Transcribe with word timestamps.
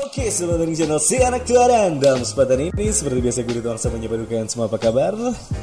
Oke, 0.00 0.32
selamat 0.32 0.64
datang 0.64 0.70
di 0.72 0.76
channel 0.80 0.96
Si 0.96 1.16
Anak 1.20 1.44
Tua 1.44 1.68
dan 1.68 2.00
dalam 2.00 2.24
kesempatan 2.24 2.72
ini 2.72 2.88
seperti 2.88 3.20
biasa 3.20 3.38
gue 3.44 3.54
dituang 3.60 3.76
sama 3.76 4.00
menyapa 4.00 4.16
semua 4.48 4.64
apa 4.72 4.78
kabar? 4.80 5.12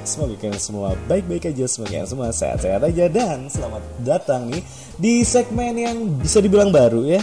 Semoga 0.05 0.38
kalian 0.38 0.61
semua 0.61 0.93
baik-baik 1.09 1.49
aja, 1.49 1.65
semoga 1.65 1.97
kalian 1.97 2.05
semua 2.05 2.29
sehat-sehat 2.29 2.86
aja 2.86 3.05
dan 3.09 3.50
selamat 3.50 3.81
datang 4.05 4.54
nih 4.54 4.61
di 5.02 5.25
segmen 5.25 5.73
yang 5.73 5.97
bisa 6.21 6.38
dibilang 6.38 6.70
baru 6.70 7.18
ya 7.18 7.21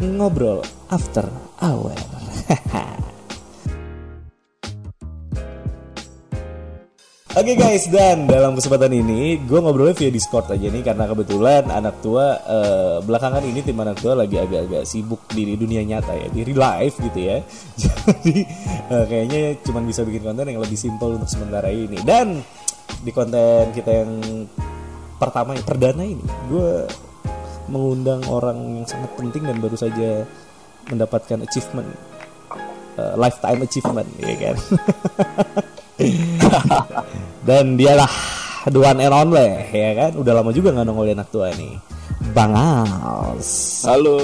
ngobrol 0.00 0.64
after 0.88 1.28
hour. 1.60 1.92
Oke 7.38 7.54
guys, 7.54 7.86
dan 7.86 8.26
dalam 8.26 8.58
kesempatan 8.58 8.90
ini 8.90 9.38
gue 9.46 9.62
ngobrolnya 9.62 9.94
via 9.94 10.10
Discord 10.10 10.50
aja 10.50 10.74
nih 10.74 10.82
karena 10.82 11.06
kebetulan 11.06 11.70
anak 11.70 12.02
tua 12.02 12.34
eh, 12.34 12.98
belakangan 12.98 13.46
ini 13.46 13.62
tim 13.62 13.78
anak 13.78 14.02
tua 14.02 14.18
lagi 14.18 14.42
agak-agak 14.42 14.82
sibuk 14.82 15.22
di 15.30 15.54
dunia 15.54 15.86
nyata 15.86 16.18
ya, 16.18 16.26
di 16.34 16.42
real 16.42 16.58
life 16.58 16.98
gitu 16.98 17.30
ya. 17.30 17.38
Jadi 17.78 18.42
eh, 18.90 19.04
kayaknya 19.06 19.54
cuma 19.62 19.86
bisa 19.86 20.02
bikin 20.02 20.26
konten 20.26 20.50
yang 20.50 20.58
lebih 20.58 20.74
simpel 20.74 21.14
untuk 21.14 21.30
sementara 21.30 21.70
ini. 21.70 22.02
Dan 22.02 22.42
di 23.06 23.14
konten 23.14 23.70
kita 23.70 23.86
yang 23.86 24.10
pertama 25.22 25.54
yang 25.54 25.62
perdana 25.62 26.02
ini, 26.02 26.26
gue 26.50 26.90
mengundang 27.70 28.18
orang 28.26 28.82
yang 28.82 28.86
sangat 28.90 29.14
penting 29.14 29.46
dan 29.46 29.62
baru 29.62 29.78
saja 29.78 30.26
mendapatkan 30.90 31.38
achievement 31.46 31.86
eh, 32.98 33.14
lifetime 33.14 33.62
achievement 33.62 34.10
ya 34.26 34.34
kan. 34.42 34.56
Dan 37.48 37.74
dialah 37.74 38.10
the 38.70 38.78
one 38.78 39.02
and 39.02 39.14
only 39.14 39.50
ya 39.74 39.90
kan. 39.98 40.10
Udah 40.14 40.32
lama 40.38 40.50
juga 40.54 40.70
nggak 40.70 40.86
nongol 40.86 41.10
anak 41.10 41.28
tua 41.30 41.50
nih. 41.54 41.74
Bang 42.34 42.54
Als. 42.54 43.82
Halo 43.86 44.18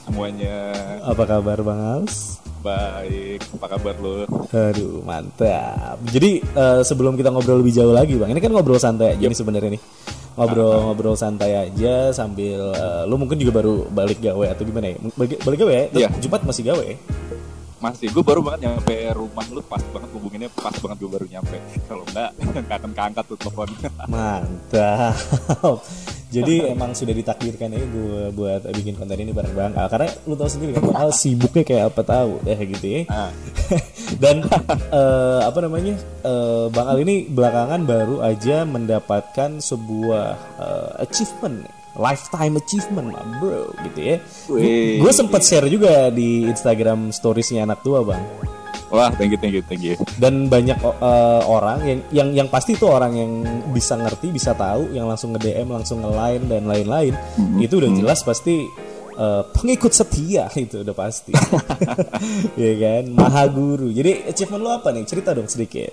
semuanya, 0.00 0.72
Apa 1.04 1.24
kabar 1.28 1.60
Bang 1.60 1.80
Als? 1.80 2.40
baik. 2.60 3.40
Apa 3.56 3.66
kabar 3.72 3.96
lo? 4.04 4.28
Aduh 4.52 5.00
mantap. 5.00 5.96
Jadi 6.12 6.44
eh, 6.44 6.80
sebelum 6.84 7.16
kita 7.16 7.32
ngobrol 7.32 7.64
lebih 7.64 7.72
jauh 7.72 7.88
lagi 7.88 8.20
bang, 8.20 8.36
ini 8.36 8.40
kan 8.40 8.52
ngobrol 8.52 8.76
santai 8.76 9.16
aja 9.16 9.24
nih 9.24 9.38
sebenarnya 9.38 9.70
nih. 9.76 9.82
Ngobrol-ngobrol 10.36 11.16
santai 11.16 11.56
aja 11.56 12.12
sambil 12.12 12.60
eh, 12.76 13.02
lu 13.08 13.16
mungkin 13.16 13.40
juga 13.40 13.64
baru 13.64 13.88
balik 13.88 14.20
gawe 14.20 14.52
atau 14.52 14.68
gimana 14.68 14.92
ya? 14.92 14.96
Balik, 15.16 15.40
balik 15.40 15.58
gawe 15.64 15.72
ya? 15.72 15.84
Iya. 16.04 16.08
Jumat 16.20 16.44
masih 16.44 16.68
gawe 16.68 16.84
ya? 16.84 16.96
Masih, 17.80 18.12
gue 18.12 18.20
baru 18.20 18.44
banget 18.44 18.68
nyampe 18.68 18.92
rumah 19.16 19.44
lu 19.48 19.64
pas 19.64 19.80
banget 19.80 20.12
hubunginnya 20.12 20.52
pas 20.52 20.76
banget 20.76 21.00
gue 21.00 21.10
baru 21.16 21.24
nyampe. 21.24 21.56
Kalau 21.88 22.04
enggak, 22.12 22.30
nggak 22.68 22.76
akan 22.76 22.92
keangkat 22.92 23.24
tuh 23.24 23.38
telepon. 23.40 23.68
Mantap. 24.12 25.16
Jadi 26.30 26.62
emang 26.62 26.94
sudah 26.94 27.10
ditakdirkan 27.10 27.74
ya 27.74 27.82
gue 27.82 28.30
buat 28.30 28.62
bikin 28.70 28.94
konten 28.94 29.18
ini 29.18 29.34
bareng 29.34 29.50
Bang 29.50 29.74
Al 29.74 29.90
karena 29.90 30.14
lu 30.30 30.38
tahu 30.38 30.46
sendiri 30.46 30.78
kan 30.78 30.86
Al 30.94 31.10
sibuknya 31.10 31.66
kayak 31.66 31.84
apa 31.90 32.02
tahu 32.06 32.38
ya 32.46 32.54
gitu 32.54 32.86
ya. 32.86 33.00
Ah. 33.10 33.34
Dan 34.22 34.46
eh, 34.94 35.40
apa 35.42 35.58
namanya 35.58 35.98
eh, 36.22 36.66
Bang 36.70 36.86
Al 36.86 37.02
ini 37.02 37.26
belakangan 37.26 37.82
baru 37.82 38.22
aja 38.22 38.62
mendapatkan 38.62 39.58
sebuah 39.58 40.26
eh, 40.60 40.90
achievement 41.02 41.79
lifetime 42.00 42.56
achievement 42.56 43.12
lah 43.12 43.24
bro 43.36 43.68
gitu 43.84 44.00
ya. 44.00 44.16
Gue 44.96 45.12
sempet 45.12 45.44
share 45.44 45.68
juga 45.68 46.08
di 46.08 46.48
Instagram 46.48 47.12
storiesnya 47.12 47.68
anak 47.68 47.84
tua 47.84 48.00
bang. 48.00 48.24
Wah, 48.90 49.14
thank 49.14 49.30
you, 49.30 49.38
thank 49.38 49.54
you, 49.54 49.62
thank 49.62 49.86
you. 49.86 49.94
dan 50.18 50.50
banyak 50.50 50.74
uh, 50.82 51.46
orang 51.46 51.78
yang 51.86 52.00
yang 52.10 52.28
yang 52.34 52.48
pasti 52.50 52.74
itu 52.74 52.90
orang 52.90 53.14
yang 53.14 53.32
bisa 53.70 53.94
ngerti 53.94 54.34
bisa 54.34 54.50
tahu 54.50 54.90
yang 54.90 55.06
langsung 55.06 55.30
nge 55.30 55.46
DM 55.46 55.70
langsung 55.70 56.02
nge 56.02 56.10
line 56.10 56.44
dan 56.50 56.62
lain-lain 56.66 57.14
itu 57.62 57.78
udah 57.78 57.90
jelas 57.94 58.26
pasti 58.26 58.66
uh, 59.14 59.46
pengikut 59.54 59.92
setia 59.94 60.50
itu 60.64 60.82
udah 60.82 60.96
pasti. 60.96 61.32
Ya 62.58 62.72
kan? 62.76 63.14
Maha 63.14 63.46
guru. 63.48 63.88
Jadi 63.94 64.28
achievement 64.28 64.62
lo 64.62 64.70
apa 64.74 64.90
nih? 64.92 65.04
Cerita 65.06 65.32
dong 65.32 65.48
sedikit. 65.48 65.92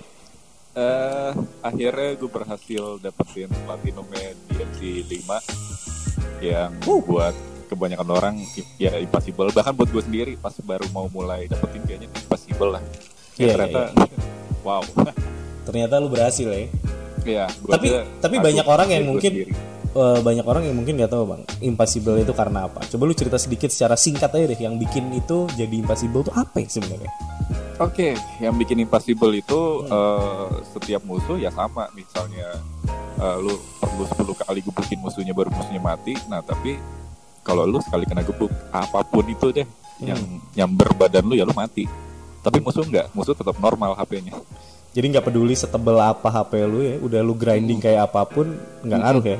Eh, 0.78 1.32
akhirnya 1.64 2.14
gue 2.14 2.30
berhasil 2.30 3.02
dapetin 3.02 3.50
platinumnya 3.66 4.30
DMC 4.46 5.10
5 5.10 5.87
yang 6.40 6.70
buat 6.82 7.34
kebanyakan 7.68 8.08
orang 8.08 8.34
ya 8.80 8.96
impossible. 8.96 9.52
Bahkan 9.52 9.72
buat 9.76 9.88
gue 9.92 10.02
sendiri 10.02 10.32
pas 10.40 10.54
baru 10.64 10.88
mau 10.90 11.06
mulai 11.12 11.46
dapetin 11.46 11.84
kayaknya 11.84 12.08
impossible 12.08 12.78
lah. 12.78 12.82
Iya, 13.36 13.46
ya, 13.46 13.52
ternyata 13.54 13.80
wow. 14.66 14.82
Ternyata 15.68 15.94
lu 16.00 16.08
berhasil 16.08 16.48
ya. 16.48 16.66
Ya 17.28 17.44
gua 17.60 17.76
tapi 17.76 17.92
tapi 18.24 18.36
banyak 18.40 18.64
orang 18.64 18.88
yang 18.88 19.04
mungkin 19.04 19.32
sendiri. 19.44 19.52
uh, 19.92 20.18
banyak 20.24 20.46
orang 20.48 20.64
yang 20.64 20.76
mungkin 20.80 20.96
nggak 20.96 21.12
tahu 21.12 21.28
bang 21.28 21.42
impossible 21.60 22.16
itu 22.16 22.32
karena 22.32 22.64
apa. 22.64 22.80
Coba 22.88 23.02
lu 23.04 23.12
cerita 23.12 23.36
sedikit 23.36 23.68
secara 23.68 23.92
singkat 24.00 24.32
aja 24.32 24.48
deh 24.48 24.56
yang 24.56 24.80
bikin 24.80 25.12
itu 25.12 25.44
jadi 25.52 25.74
impossible 25.76 26.24
itu 26.24 26.32
apa 26.32 26.56
ya 26.64 26.68
sebenarnya? 26.72 27.12
Oke, 27.78 28.16
yang 28.42 28.56
bikin 28.56 28.80
impossible 28.80 29.30
itu 29.30 29.84
Hmm. 29.84 29.92
eh, 29.92 30.48
setiap 30.72 31.04
musuh 31.04 31.36
ya 31.36 31.52
sama. 31.52 31.86
Misalnya 31.92 32.48
eh, 33.20 33.36
lu 33.38 33.54
perlu 33.98 34.34
10 34.38 34.46
kali 34.46 34.60
gebukin 34.62 34.98
musuhnya 35.02 35.34
baru 35.34 35.50
musuhnya 35.50 35.82
mati. 35.82 36.14
Nah, 36.30 36.38
tapi 36.38 36.78
kalau 37.42 37.66
lu 37.66 37.82
sekali 37.82 38.06
kena 38.06 38.22
gebuk 38.22 38.52
apa 38.70 39.02
pun 39.02 39.26
itu 39.26 39.50
deh 39.50 39.66
yang 39.98 40.18
Hmm. 40.18 40.38
nyamber 40.54 40.94
badan 40.94 41.26
lu 41.26 41.34
ya 41.34 41.42
lu 41.42 41.50
mati. 41.50 41.90
Tapi 42.38 42.62
musuh 42.62 42.86
enggak, 42.86 43.10
musuh 43.10 43.34
tetap 43.34 43.58
normal 43.58 43.98
HP-nya. 43.98 44.30
Jadi 44.94 45.06
nggak 45.10 45.26
peduli 45.26 45.58
setebel 45.58 45.98
apa 45.98 46.30
HP 46.30 46.52
lu 46.70 46.80
ya, 46.86 46.94
udah 47.02 47.20
lu 47.26 47.34
grinding 47.34 47.82
kayak 47.82 48.06
apa 48.06 48.22
pun 48.24 48.54
nggak 48.86 49.00
ngaruh 49.02 49.24
ya. 49.26 49.38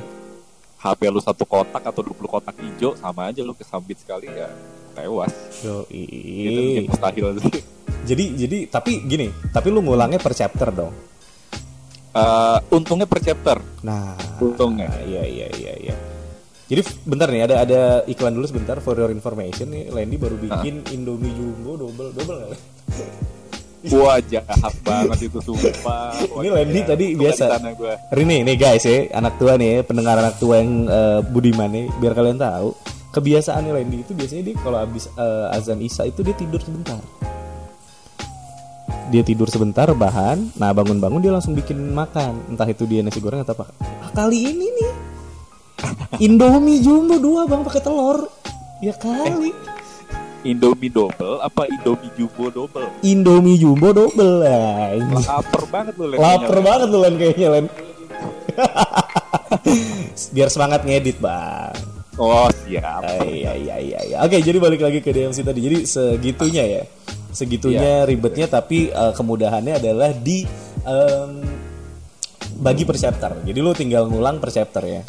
HP 0.79 0.99
lu 1.07 1.19
satu 1.23 1.43
kotak 1.47 1.83
atau 1.83 2.03
20 2.03 2.27
kotak 2.27 2.55
hijau 2.59 2.95
sama 2.99 3.31
aja 3.31 3.39
lu 3.43 3.55
kesambit 3.55 3.99
sekali 3.99 4.27
ya 4.27 4.51
tewas. 4.95 5.31
Yo, 5.63 5.87
Itu 5.91 6.91
mustahil 6.91 7.27
sih. 7.39 7.63
Jadi 8.03 8.23
jadi 8.35 8.57
tapi 8.67 9.03
gini, 9.03 9.27
tapi 9.51 9.71
lu 9.71 9.79
ngulangnya 9.83 10.19
per 10.19 10.35
chapter 10.35 10.71
dong. 10.71 10.91
Eh, 12.19 12.57
untungnya 12.75 13.07
per 13.07 13.19
chapter. 13.19 13.57
Nah, 13.81 14.13
Untungnya. 14.37 14.91
iya 15.03 15.23
iya 15.23 15.47
iya 15.55 15.73
iya. 15.79 15.95
Jadi 16.69 16.81
bentar 17.01 17.25
nih 17.25 17.43
ada 17.43 17.55
ada 17.65 17.81
iklan 18.05 18.29
dulu 18.29 18.45
sebentar 18.45 18.77
for 18.77 18.93
your 18.93 19.09
information 19.09 19.73
nih 19.73 19.89
Landy 19.89 20.21
baru 20.21 20.37
bikin 20.37 20.85
Indomie 20.93 21.33
Jumbo 21.33 21.73
double 21.75 22.13
double 22.13 22.35
nggak? 22.45 22.51
Wah 23.95 24.19
jahat 24.21 24.75
banget 24.83 25.31
itu 25.31 25.39
sumpah. 25.39 26.11
Wah, 26.29 26.43
Ini 26.43 26.49
Landy 26.51 26.79
gila. 26.83 26.89
tadi 26.91 27.05
biasa. 27.15 27.45
Rini 28.11 28.43
nih 28.43 28.55
guys 28.55 28.83
ya, 28.83 29.07
anak 29.09 29.39
tua 29.39 29.55
nih 29.55 29.81
pendengar 29.81 30.19
anak 30.19 30.35
tua 30.35 30.59
yang 30.59 30.83
eh, 30.85 31.19
budiman 31.23 31.71
nih, 31.71 31.87
biar 31.97 32.11
kalian 32.11 32.37
tahu 32.37 32.75
kebiasaan 33.09 33.65
Landy 33.65 34.03
itu 34.03 34.11
biasanya 34.13 34.43
dia 34.45 34.55
kalau 34.59 34.77
habis 34.77 35.07
eh, 35.09 35.55
azan 35.55 35.79
isya 35.79 36.05
itu 36.05 36.21
dia 36.21 36.35
tidur 36.35 36.59
sebentar. 36.59 36.99
Dia 39.09 39.25
tidur 39.25 39.49
sebentar 39.49 39.89
bahan, 39.89 40.53
nah 40.61 40.69
bangun-bangun 40.69 41.17
dia 41.17 41.33
langsung 41.33 41.57
bikin 41.57 41.81
makan, 41.97 42.45
entah 42.53 42.69
itu 42.69 42.85
dia 42.85 43.01
nasi 43.01 43.17
goreng 43.17 43.41
atau 43.41 43.57
apa. 43.57 43.65
Ah, 44.05 44.13
kali 44.13 44.53
ini 44.53 44.69
nih 44.69 44.91
Indomie 46.29 46.77
jumbo 46.77 47.17
dua 47.17 47.49
bang 47.49 47.65
pakai 47.65 47.81
telur, 47.81 48.29
ya 48.85 48.93
kali. 48.93 49.49
Indomie 50.45 50.93
double 50.93 51.41
apa 51.41 51.65
Indomie 51.67 52.13
jumbo 52.15 52.53
double? 52.53 52.85
Indomie 53.01 53.57
jumbo 53.57 53.89
double 53.91 54.45
lah. 54.45 54.93
Laper 54.95 55.63
banget 55.67 55.93
lu 55.97 56.05
Len. 56.13 56.17
Laper 56.21 56.57
banget 56.61 56.87
lu 56.87 56.97
Len 57.01 57.15
kayaknya 57.17 57.47
Len. 57.49 57.65
Biar 60.37 60.47
semangat 60.53 60.85
ngedit 60.85 61.17
bang. 61.17 61.73
Oh 62.19 62.47
siap. 62.67 63.03
Iya 63.25 63.51
iya 63.57 63.75
iya 63.79 63.99
iya. 64.05 64.17
Oke, 64.23 64.39
jadi 64.39 64.59
balik 64.59 64.79
lagi 64.79 64.99
ke 65.03 65.11
DMC 65.11 65.43
tadi. 65.43 65.59
Jadi 65.59 65.77
segitunya 65.83 66.63
ya. 66.67 66.83
Segitunya 67.29 68.03
ribetnya 68.09 68.49
tapi 68.49 68.89
eh, 68.89 69.13
kemudahannya 69.13 69.77
adalah 69.77 70.11
di 70.13 70.43
em, 70.83 71.31
bagi 72.59 72.83
per 72.83 72.97
chapter. 72.99 73.31
Jadi 73.45 73.59
lu 73.61 73.71
tinggal 73.71 74.09
ngulang 74.09 74.41
per 74.41 74.51
chapter 74.51 74.83
ya. 74.83 75.01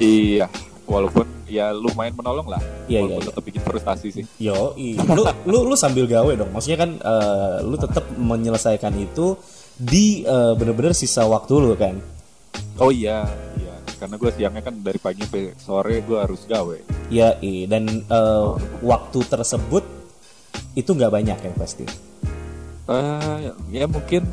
Iya. 0.00 0.46
Walaupun 0.88 1.46
ya 1.52 1.70
lumayan 1.76 2.16
menolong 2.16 2.48
lah. 2.48 2.62
Iya, 2.88 3.04
Walaupun 3.04 3.22
iya, 3.22 3.28
tetap 3.28 3.44
bikin 3.44 3.62
frustasi 3.62 4.08
sih. 4.08 4.24
Yo, 4.40 4.72
lu 5.12 5.22
lu 5.44 5.58
lu 5.68 5.74
sambil 5.76 6.08
gawe 6.08 6.32
dong. 6.32 6.50
Maksudnya 6.50 6.78
kan 6.80 6.90
eh, 6.96 7.56
lu 7.62 7.76
tetap 7.76 8.04
menyelesaikan 8.16 8.96
itu 8.96 9.36
di 9.76 10.24
eh, 10.24 10.52
bener-bener 10.56 10.96
sisa 10.96 11.28
waktu 11.28 11.52
lu 11.60 11.76
kan. 11.76 12.00
Oh 12.80 12.88
iya, 12.88 13.28
iya. 13.60 13.74
Karena 14.00 14.18
gue 14.18 14.30
siangnya 14.34 14.62
kan 14.64 14.74
dari 14.82 14.98
pagi 14.98 15.22
sampai 15.22 15.54
sore 15.60 16.02
gue 16.02 16.18
harus 16.18 16.42
gawe. 16.48 16.78
Ya, 17.12 17.36
i. 17.44 17.68
dan 17.68 17.86
eh, 17.88 18.46
waktu 18.82 19.18
tersebut 19.28 20.01
itu 20.72 20.90
nggak 20.90 21.12
banyak 21.12 21.38
yang 21.38 21.54
pasti. 21.56 21.84
Eh 22.88 23.48
ya 23.70 23.86
mungkin 23.86 24.24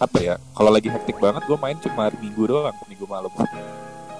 apa 0.00 0.16
ya? 0.18 0.34
Kalau 0.56 0.70
lagi 0.72 0.88
hektik 0.88 1.20
banget 1.20 1.44
gue 1.44 1.58
main 1.60 1.76
cuma 1.76 2.08
hari 2.08 2.16
Minggu 2.20 2.48
doang, 2.48 2.72
Minggu 2.88 3.04
malam. 3.04 3.28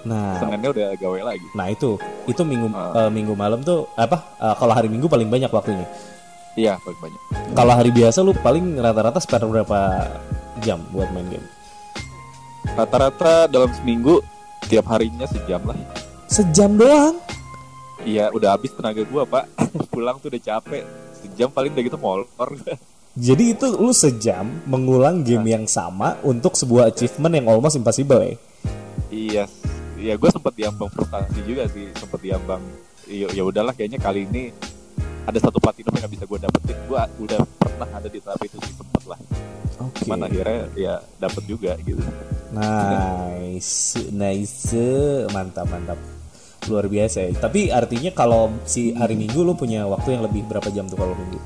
Nah, 0.00 0.40
Seninnya 0.40 0.72
udah 0.72 0.88
gawe 0.96 1.20
lagi. 1.20 1.44
Nah 1.52 1.68
itu, 1.68 2.00
itu 2.24 2.40
minggu 2.40 2.72
Ah. 2.72 3.04
eh, 3.04 3.10
minggu 3.12 3.36
malam 3.36 3.60
tuh 3.60 3.84
apa? 3.96 4.32
eh, 4.40 4.54
kalau 4.56 4.72
hari 4.72 4.88
minggu 4.88 5.08
paling 5.08 5.28
banyak 5.28 5.52
waktunya. 5.52 5.84
Iya, 6.56 6.80
paling 6.80 7.00
banyak. 7.00 7.20
Kalau 7.52 7.72
hari 7.76 7.90
biasa 7.92 8.18
lu 8.24 8.32
paling 8.32 8.80
rata-rata 8.80 9.20
spare 9.20 9.44
berapa 9.44 10.08
jam 10.64 10.80
buat 10.90 11.08
main 11.12 11.28
game? 11.28 11.46
Rata-rata 12.76 13.48
dalam 13.48 13.68
seminggu 13.72 14.20
tiap 14.68 14.88
harinya 14.88 15.24
sejam 15.24 15.60
lah. 15.64 15.76
Sejam 16.26 16.76
doang. 16.76 17.16
Iya 18.02 18.32
udah 18.32 18.56
habis 18.56 18.73
tenaga 18.73 19.05
gua 19.05 19.29
pak. 19.29 19.44
Pulang 19.93 20.17
tuh 20.19 20.32
udah 20.32 20.41
capek. 20.41 20.85
Sejam 21.20 21.49
paling 21.52 21.73
udah 21.76 21.85
gitu 21.85 21.99
molor. 22.00 22.50
Jadi 23.12 23.52
itu 23.52 23.67
lu 23.75 23.91
sejam 23.91 24.47
mengulang 24.64 25.20
game 25.20 25.44
Nah. 25.44 25.52
yang 25.58 25.67
sama 25.67 26.17
untuk 26.23 26.55
sebuah 26.55 26.88
achievement 26.88 27.35
yang 27.35 27.47
almost 27.50 27.76
impossible 27.76 28.23
ya. 28.23 28.35
Iya. 29.11 29.44
Iya 30.00 30.14
gue 30.17 30.31
sempet 30.32 30.56
diambang 30.56 30.88
frustasi 30.88 31.44
juga 31.44 31.69
sih. 31.69 31.93
Sempet 31.93 32.20
diambang 32.25 32.62
Ya 33.05 33.26
ya 33.35 33.43
udahlah 33.43 33.75
kayaknya 33.75 33.99
kali 33.99 34.25
ini 34.25 34.55
Ada 35.26 35.50
satu 35.50 35.61
platinum 35.61 35.93
yang 35.93 36.08
gak 36.08 36.14
bisa 36.17 36.25
gue 36.25 36.38
dapetin. 36.41 36.76
Gue 36.88 37.02
udah 37.20 37.41
pernah 37.61 37.88
ada 37.93 38.08
di 38.08 38.19
tahap 38.25 38.41
itu 38.41 38.56
sih 38.64 38.75
sempet 38.75 39.02
lah. 39.05 39.20
Oke. 39.76 40.08
Cuman 40.08 40.25
akhirnya 40.25 40.61
ya 40.73 40.94
dapet 41.20 41.44
juga 41.44 41.76
gitu. 41.85 42.00
Nice, 42.50 44.08
nice, 44.11 44.75
mantap, 45.31 45.69
mantap. 45.69 46.00
Luar 46.66 46.86
biasa 46.86 47.18
ya. 47.22 47.30
Tapi 47.32 47.70
artinya 47.70 48.10
kalau 48.10 48.52
si 48.62 48.92
hari 48.92 49.14
Minggu 49.14 49.40
lu 49.40 49.54
punya 49.54 49.86
waktu 49.86 50.12
yang 50.12 50.22
lebih 50.22 50.44
berapa 50.44 50.68
jam 50.68 50.84
tuh 50.84 50.96
kalau 50.96 51.14
Minggu? 51.14 51.38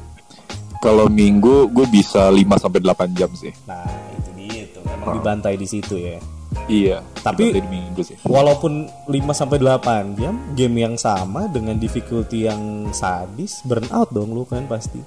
Kalau 0.76 1.08
minggu 1.08 1.72
gue 1.72 1.86
bisa 1.88 2.28
5 2.28 2.36
sampai 2.58 2.76
8 2.78 3.16
jam 3.16 3.32
sih 3.32 3.48
Nah, 3.64 3.88
itu 4.12 4.30
dia 4.36 4.68
tuh. 4.68 4.84
Emang 4.84 5.16
dibantai 5.16 5.56
di 5.56 5.64
situ 5.64 5.96
ya. 5.96 6.20
Iya 6.64 7.00
Tapi- 7.18 7.50
dibanding 7.50 7.72
minggu 7.72 8.04
sih 8.04 8.20
Walaupun 8.20 8.84
5 9.08 9.32
sampai 9.32 9.56
8 9.58 10.12
jam, 10.14 10.36
game 10.52 10.76
yang 10.78 10.94
sama 10.94 11.48
dengan 11.48 11.74
difficulty 11.74 12.44
yang 12.44 12.60
sadis, 12.90 13.64
burnout 13.64 14.12
dong 14.12 14.30
lu 14.30 14.44
kan 14.44 14.68
pasti. 14.68 15.00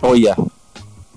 Oh 0.00 0.14
iya 0.14 0.38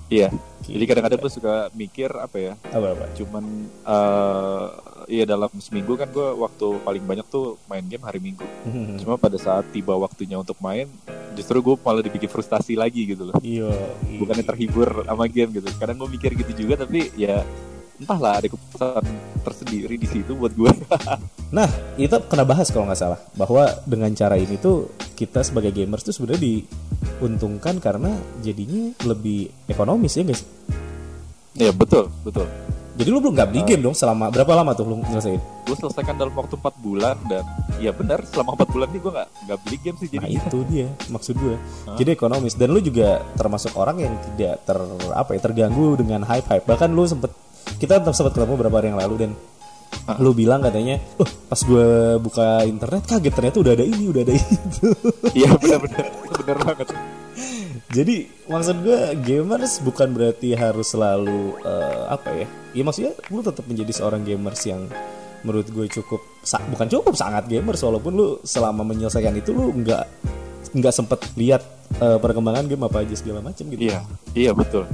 Iya 0.09 0.33
Jadi 0.63 0.83
kadang-kadang 0.83 1.19
gue 1.19 1.31
suka 1.31 1.53
mikir 1.71 2.09
apa 2.11 2.37
ya 2.39 2.53
Apa 2.69 2.87
apa? 2.93 3.05
cuman 3.13 3.45
eh 3.79 4.65
iya 5.07 5.23
dalam 5.27 5.49
seminggu 5.59 5.95
kan 5.95 6.09
gue 6.09 6.29
waktu 6.39 6.67
paling 6.83 7.03
banyak 7.03 7.27
tuh 7.27 7.57
main 7.67 7.83
game 7.85 8.03
hari 8.03 8.19
minggu. 8.19 8.45
Cuma 9.01 9.15
pada 9.19 9.37
saat 9.37 9.67
tiba 9.73 9.95
waktunya 9.95 10.39
untuk 10.39 10.57
main 10.59 10.87
justru 11.33 11.65
gue 11.65 11.75
malah 11.81 12.05
dibikin 12.05 12.29
frustasi 12.29 12.77
lagi 12.77 13.09
gitu 13.09 13.29
loh. 13.29 13.37
Iya. 13.41 13.69
bukannya 14.21 14.45
terhibur 14.45 15.05
sama 15.05 15.25
game 15.27 15.59
gitu. 15.59 15.67
Kadang 15.77 15.97
gue 16.01 16.09
mikir 16.13 16.31
gitu 16.37 16.65
juga 16.65 16.85
tapi 16.85 17.09
ya 17.17 17.41
entahlah 18.01 18.41
ada 18.41 18.47
keputusan 18.49 19.03
tersendiri 19.45 19.95
di 19.95 20.07
situ 20.09 20.33
buat 20.33 20.51
gue 20.51 20.71
Nah, 21.57 21.69
itu 22.01 22.17
kena 22.25 22.41
bahas 22.41 22.73
kalau 22.73 22.89
nggak 22.89 22.97
salah 22.97 23.19
bahwa 23.37 23.69
dengan 23.85 24.09
cara 24.17 24.33
ini 24.41 24.57
tuh 24.57 24.89
kita 25.13 25.45
sebagai 25.45 25.69
gamers 25.69 26.01
tuh 26.01 26.09
sebenarnya 26.09 26.41
diuntungkan 26.41 27.77
karena 27.77 28.17
jadinya 28.41 28.89
lebih 29.05 29.53
ekonomis 29.69 30.17
ya 30.17 30.25
guys. 30.25 30.41
ya 31.53 31.69
betul 31.69 32.09
betul 32.25 32.49
Jadi 32.93 33.09
lu 33.09 33.17
belum 33.17 33.33
nggak 33.33 33.49
beli 33.49 33.61
game 33.65 33.81
dong 33.81 33.97
selama 33.97 34.29
berapa 34.29 34.53
lama 34.53 34.71
tuh 34.77 34.85
lu 34.85 34.95
nyelesain? 35.01 35.41
gue 35.63 35.75
selesaikan 35.79 36.19
dalam 36.19 36.35
waktu 36.35 36.59
4 36.59 36.85
bulan 36.85 37.15
dan 37.25 37.47
ya 37.79 37.95
benar 37.95 38.21
selama 38.27 38.53
4 38.59 38.69
bulan 38.69 38.87
ini 38.91 38.99
gue 38.99 39.11
nggak 39.15 39.29
nggak 39.47 39.59
beli 39.63 39.77
game 39.79 39.97
sih 39.97 40.07
Nah 40.11 40.13
jadi 40.13 40.27
itu 40.37 40.57
dia 40.69 40.87
maksud 41.09 41.35
gue. 41.39 41.55
Jadi 41.97 42.09
ekonomis 42.13 42.53
dan 42.53 42.69
lu 42.69 42.79
juga 42.83 43.23
termasuk 43.33 43.73
orang 43.79 43.97
yang 43.97 44.13
tidak 44.35 44.61
ter 44.67 44.77
apa 45.15 45.29
ya 45.33 45.39
terganggu 45.41 45.97
dengan 45.97 46.21
hype 46.27 46.45
hype. 46.45 46.65
Bahkan 46.69 46.89
lu 46.93 47.03
sempet 47.09 47.31
kita 47.79 48.03
sempat 48.13 48.35
ketemu 48.37 48.53
beberapa 48.59 48.77
hari 48.77 48.93
yang 48.93 48.99
lalu 49.01 49.15
dan 49.25 49.31
lu 50.19 50.35
bilang 50.35 50.59
katanya, 50.59 50.99
oh 51.21 51.29
pas 51.47 51.61
gue 51.63 52.19
buka 52.19 52.65
internet 52.67 53.07
kaget 53.07 53.33
ternyata 53.33 53.57
udah 53.63 53.73
ada 53.77 53.85
ini 53.87 54.05
udah 54.11 54.21
ada 54.25 54.33
itu. 54.35 54.87
iya 55.37 55.49
benar-benar 55.55 56.05
benar 56.43 56.57
banget 56.65 56.87
Jadi 57.93 58.25
maksud 58.49 58.81
gue 58.81 58.99
gamers 59.21 59.77
bukan 59.85 60.17
berarti 60.17 60.57
harus 60.57 60.89
selalu 60.89 61.61
eh, 61.61 62.03
apa 62.09 62.29
ya? 62.33 62.47
Ya 62.73 62.81
maksudnya 62.81 63.13
lu 63.29 63.45
tetap 63.45 63.69
menjadi 63.69 63.93
seorang 63.93 64.25
gamers 64.25 64.65
yang 64.65 64.89
menurut 65.45 65.69
gue 65.69 65.85
cukup 65.93 66.19
bukan 66.73 66.87
cukup 66.89 67.13
sangat 67.13 67.45
gamers 67.45 67.85
walaupun 67.85 68.11
lu 68.17 68.27
selama 68.41 68.81
menyelesaikan 68.81 69.37
itu 69.37 69.53
lu 69.53 69.69
nggak 69.77 70.03
nggak 70.73 70.93
sempet 70.95 71.21
lihat 71.37 71.61
eh, 72.01 72.17
perkembangan 72.17 72.65
game 72.65 72.81
apa 72.81 73.05
aja 73.05 73.13
segala 73.13 73.45
macam 73.45 73.69
gitu. 73.69 73.93
Iya, 73.93 74.01
iya 74.33 74.51
betul. 74.57 74.89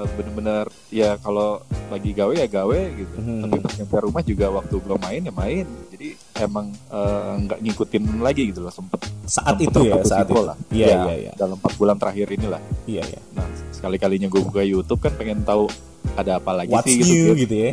Eh, 0.00 0.08
bener-bener 0.16 0.64
ya 0.88 1.20
kalau 1.20 1.60
lagi 1.92 2.16
gawe 2.16 2.32
ya 2.32 2.48
gawe 2.48 2.80
gitu. 2.96 3.16
Hmm. 3.20 3.44
Tapi 3.44 3.56
pas 3.60 3.72
nyampe 3.76 3.96
rumah 4.00 4.22
juga 4.24 4.46
waktu 4.48 4.74
belum 4.80 5.00
main 5.04 5.20
ya 5.28 5.34
main. 5.34 5.66
Jadi 5.92 6.08
emang 6.40 6.72
eh, 6.72 7.32
nggak 7.44 7.58
ngikutin 7.60 8.04
lagi 8.24 8.48
gitu 8.48 8.64
loh 8.64 8.72
sempet. 8.72 9.04
Saat 9.28 9.60
sempet 9.60 9.68
itu 9.68 9.80
ya, 9.92 9.94
saat 10.00 10.24
itu 10.24 10.40
lah. 10.40 10.56
Iya, 10.72 10.86
Ya, 10.88 10.96
iya, 11.04 11.14
iya. 11.28 11.32
Dalam 11.36 11.60
4 11.60 11.76
bulan 11.76 11.96
terakhir 12.00 12.32
inilah. 12.32 12.60
Iya, 12.88 13.02
iya. 13.04 13.20
Nah 13.36 13.44
sekali-kalinya 13.76 14.28
gue 14.32 14.40
buka 14.40 14.64
YouTube 14.64 15.00
kan 15.04 15.12
pengen 15.20 15.44
tahu 15.44 15.68
ada 16.16 16.40
apa 16.40 16.64
lagi 16.64 16.72
What's 16.72 16.88
sih 16.88 17.04
new 17.04 17.36
gitu. 17.36 17.44
gitu 17.44 17.54
ya. 17.60 17.70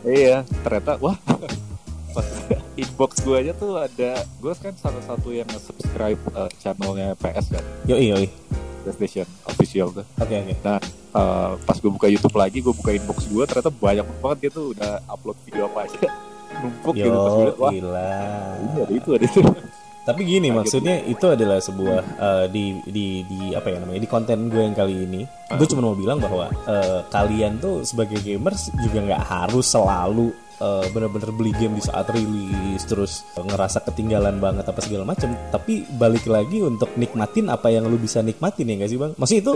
Iya, 0.00 0.36
ternyata 0.64 1.00
wah 1.00 1.16
pas 2.16 2.26
inbox 2.74 3.22
gue 3.22 3.36
aja 3.38 3.52
tuh 3.54 3.76
ada 3.78 4.24
gue 4.26 4.52
kan 4.58 4.74
salah 4.76 5.04
satu 5.06 5.30
yang 5.30 5.46
subscribe 5.60 6.18
channelnya 6.58 7.14
PS 7.14 7.54
kan 7.54 7.64
Yoi, 7.86 8.10
yoi. 8.10 8.26
PlayStation 8.82 9.28
official 9.46 9.92
tuh 9.92 10.04
Oke, 10.18 10.34
oke. 10.40 10.54
Nah, 10.64 10.80
eh, 11.10 11.52
pas 11.58 11.76
gue 11.76 11.90
buka 11.90 12.06
YouTube 12.06 12.36
lagi, 12.38 12.58
gue 12.62 12.74
buka 12.74 12.90
inbox 12.94 13.26
gue, 13.26 13.44
ternyata 13.46 13.70
banyak 13.70 14.06
banget 14.22 14.38
dia 14.46 14.50
tuh 14.50 14.72
udah 14.72 14.92
upload 15.10 15.36
video 15.46 15.66
apa 15.66 15.78
aja, 15.86 16.00
numpuk 16.62 16.94
gitu. 16.94 17.10
Pas 17.10 17.32
gue 17.34 17.46
Yo, 17.46 17.60
wah, 17.60 17.72
gila. 17.72 18.14
ini 18.58 18.78
ada 18.82 18.92
itu, 18.94 19.08
ada 19.14 19.24
itu. 19.26 19.40
Tapi 20.00 20.24
gini 20.24 20.48
Kaget. 20.48 20.56
maksudnya 20.56 20.96
itu 21.06 21.26
adalah 21.28 21.60
sebuah 21.60 22.00
eh, 22.00 22.46
di 22.48 22.64
di 22.88 23.06
di 23.28 23.40
apa 23.52 23.68
ya 23.68 23.78
namanya 23.84 24.00
di 24.00 24.08
konten 24.08 24.48
gue 24.48 24.64
yang 24.64 24.72
kali 24.72 25.06
ini 25.06 25.22
gue 25.28 25.66
cuma 25.70 25.92
mau 25.92 25.94
bilang 25.94 26.18
bahwa 26.18 26.48
eh, 26.48 27.04
kalian 27.12 27.60
tuh 27.60 27.84
sebagai 27.84 28.16
gamers 28.24 28.72
juga 28.80 29.06
nggak 29.06 29.22
harus 29.28 29.68
selalu 29.68 30.32
bener-bener 30.92 31.32
beli 31.32 31.56
game 31.56 31.72
di 31.72 31.80
saat 31.80 32.04
rilis 32.12 32.84
terus 32.84 33.24
ngerasa 33.32 33.80
ketinggalan 33.80 34.36
banget 34.44 34.68
apa 34.68 34.84
segala 34.84 35.08
macam 35.08 35.32
tapi 35.48 35.88
balik 35.96 36.28
lagi 36.28 36.60
untuk 36.60 36.92
nikmatin 37.00 37.48
apa 37.48 37.72
yang 37.72 37.88
lu 37.88 37.96
bisa 37.96 38.20
nikmatin 38.20 38.68
ya 38.68 38.74
nggak 38.76 38.90
sih 38.92 39.00
bang 39.00 39.12
maksudnya 39.16 39.40
itu 39.40 39.54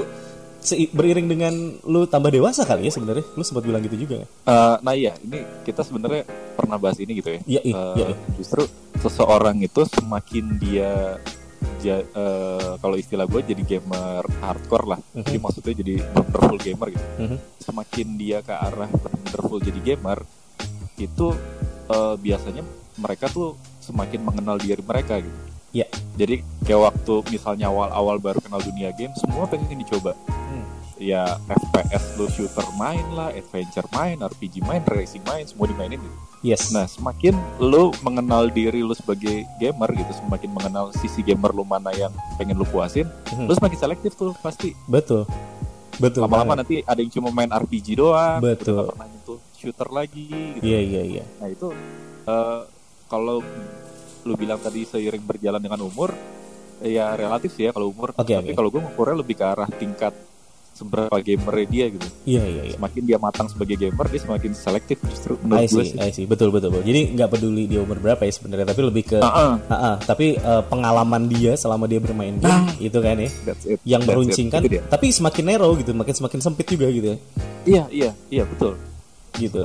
beriring 0.65 1.27
dengan 1.27 1.53
lu 1.83 2.05
tambah 2.05 2.29
dewasa 2.29 2.65
kali 2.65 2.89
ya 2.89 2.93
sebenarnya 2.93 3.25
lu 3.29 3.43
sempat 3.43 3.63
bilang 3.63 3.81
gitu 3.81 4.01
juga? 4.01 4.25
Eh, 4.25 4.77
nah 4.81 4.93
iya, 4.93 5.13
ini 5.19 5.45
kita 5.63 5.81
sebenarnya 5.81 6.25
pernah 6.55 6.77
bahas 6.77 6.97
ini 6.97 7.21
gitu 7.21 7.29
ya. 7.31 7.41
Iya, 7.45 7.61
iya, 7.63 7.75
Eh, 7.75 7.95
iya, 7.95 8.07
iya. 8.11 8.17
Justru 8.35 8.65
seseorang 8.97 9.61
itu 9.61 9.85
semakin 9.85 10.45
dia 10.57 11.21
ja- 11.79 12.01
eh, 12.03 12.73
kalau 12.79 12.97
istilah 12.97 13.25
gue 13.25 13.45
jadi 13.45 13.63
gamer 13.63 14.25
hardcore 14.41 14.87
lah. 14.89 15.01
Jadi 15.13 15.37
maksudnya 15.37 15.75
jadi 15.75 15.95
wonderful 16.11 16.57
gamer 16.57 16.89
gitu. 16.91 17.07
Mhm. 17.21 17.37
Semakin 17.61 18.07
dia 18.17 18.39
ke 18.41 18.53
arah 18.53 18.89
wonderful 18.89 19.59
jadi 19.59 19.81
gamer, 19.85 20.25
itu 20.97 21.27
eh, 21.85 22.15
biasanya 22.17 22.65
mereka 22.97 23.29
tuh 23.29 23.53
semakin 23.79 24.25
mengenal 24.25 24.57
diri 24.57 24.81
mereka 24.81 25.21
gitu. 25.21 25.37
Iya. 25.75 25.91
Jadi 26.15 26.35
kayak 26.63 26.81
waktu 26.95 27.15
misalnya 27.29 27.67
awal-awal 27.67 28.17
baru 28.17 28.39
kenal 28.39 28.63
dunia 28.63 28.95
game, 28.95 29.11
semua 29.19 29.45
pengen 29.45 29.75
dicoba. 29.75 30.15
Hmm. 30.95 31.03
Ya 31.03 31.23
FPS 31.49 32.15
lu 32.15 32.27
shooter 32.29 32.63
main 32.73 33.03
lah, 33.11 33.31
adventure 33.31 33.87
main, 33.91 34.15
RPG 34.17 34.63
main, 34.63 34.79
racing 34.85 35.23
main, 35.25 35.43
semua 35.43 35.67
dimainin 35.67 35.99
gitu. 35.99 36.17
yes 36.41 36.71
Nah, 36.71 36.87
semakin 36.87 37.33
lu 37.59 37.91
mengenal 38.01 38.47
diri 38.47 38.79
lu 38.79 38.93
sebagai 38.93 39.43
gamer 39.57 39.91
gitu, 39.93 40.13
semakin 40.17 40.51
mengenal 40.51 40.95
sisi 40.95 41.21
gamer 41.21 41.51
lu 41.51 41.65
mana 41.65 41.91
yang 41.91 42.11
pengen 42.35 42.55
lu 42.55 42.65
puasin, 42.65 43.11
Mhm. 43.29 43.47
lu 43.47 43.53
semakin 43.53 43.79
selektif 43.81 44.15
tuh 44.15 44.31
pasti. 44.39 44.71
betul 44.87 45.27
betul 45.95 46.23
Lama-lama 46.23 46.55
nanti 46.57 46.83
ada 46.83 46.99
yang 46.99 47.09
cuma 47.09 47.31
main 47.31 47.49
RPG 47.49 47.95
doang, 47.95 48.39
Betul. 48.39 48.83
udah 48.83 48.91
pernah 48.93 49.07
nyentuh 49.09 49.39
shooter 49.53 49.89
lagi 49.89 50.27
gitu. 50.53 50.63
iya 50.63 50.79
iya 50.79 51.03
iya 51.03 51.25
Nah, 51.39 51.49
itu 51.49 51.71
eh, 52.25 52.61
kalau 53.07 53.43
lu 54.23 54.35
bilang 54.35 54.57
tadi 54.57 54.83
seiring 54.83 55.23
berjalan 55.23 55.59
dengan 55.59 55.81
umur, 55.81 56.15
ya 56.81 57.15
relatif 57.15 57.53
sih 57.53 57.65
ya 57.65 57.73
kalau 57.73 57.89
umur. 57.89 58.11
Oke, 58.13 58.31
Tapi 58.31 58.51
oke. 58.51 58.55
kalau 58.55 58.69
gue 58.69 58.81
ngukurnya 58.81 59.17
lebih 59.17 59.35
ke 59.35 59.45
arah 59.45 59.69
tingkat 59.71 60.13
seberapa 60.75 61.15
gamer 61.17 61.55
dia 61.65 61.87
gitu. 61.89 62.07
iya 62.27 62.43
iya 62.45 62.63
iya 62.67 62.77
Semakin 62.77 63.03
dia 63.07 63.19
matang 63.23 63.47
sebagai 63.47 63.79
gamer, 63.79 64.07
dia 64.11 64.21
semakin 64.21 64.51
selektif 64.53 64.99
justru 65.07 65.39
I 65.39 65.41
menurut 65.41 65.71
gue 65.71 65.85
see, 65.87 65.91
sih. 65.95 65.99
I 65.99 66.11
see. 66.11 66.27
Betul, 66.27 66.51
betul, 66.51 66.75
betul. 66.75 66.85
Jadi 66.85 67.15
nggak 67.15 67.29
peduli 67.31 67.65
dia 67.65 67.81
umur 67.81 68.03
berapa 68.03 68.21
ya 68.21 68.33
sebenarnya, 68.35 68.67
tapi 68.75 68.81
lebih 68.83 69.05
ke, 69.07 69.19
Ah, 69.23 69.31
ah, 69.31 69.53
Ah, 69.65 69.75
ah. 69.75 69.97
tapi 69.97 70.35
eh, 70.35 70.63
pengalaman 70.67 71.31
dia 71.31 71.55
selama 71.55 71.87
dia 71.87 72.03
bermain 72.03 72.35
game 72.37 72.51
Nah. 72.51 72.75
itu 72.77 72.99
kan 72.99 73.17
ya, 73.17 73.31
that's 73.47 73.65
it. 73.65 73.79
yang 73.87 74.03
That's 74.03 74.11
meruncingkan. 74.13 74.61
Tapi 74.91 75.07
semakin 75.09 75.45
narrow 75.47 75.71
gitu, 75.79 75.95
makin 75.95 76.15
semakin 76.15 76.41
sempit 76.43 76.67
juga 76.67 76.91
gitu, 76.91 77.15
ya. 77.15 77.19
Iya, 77.65 77.85
iya, 77.89 78.11
iya 78.29 78.45
betul. 78.45 78.75
Gitu. 79.37 79.61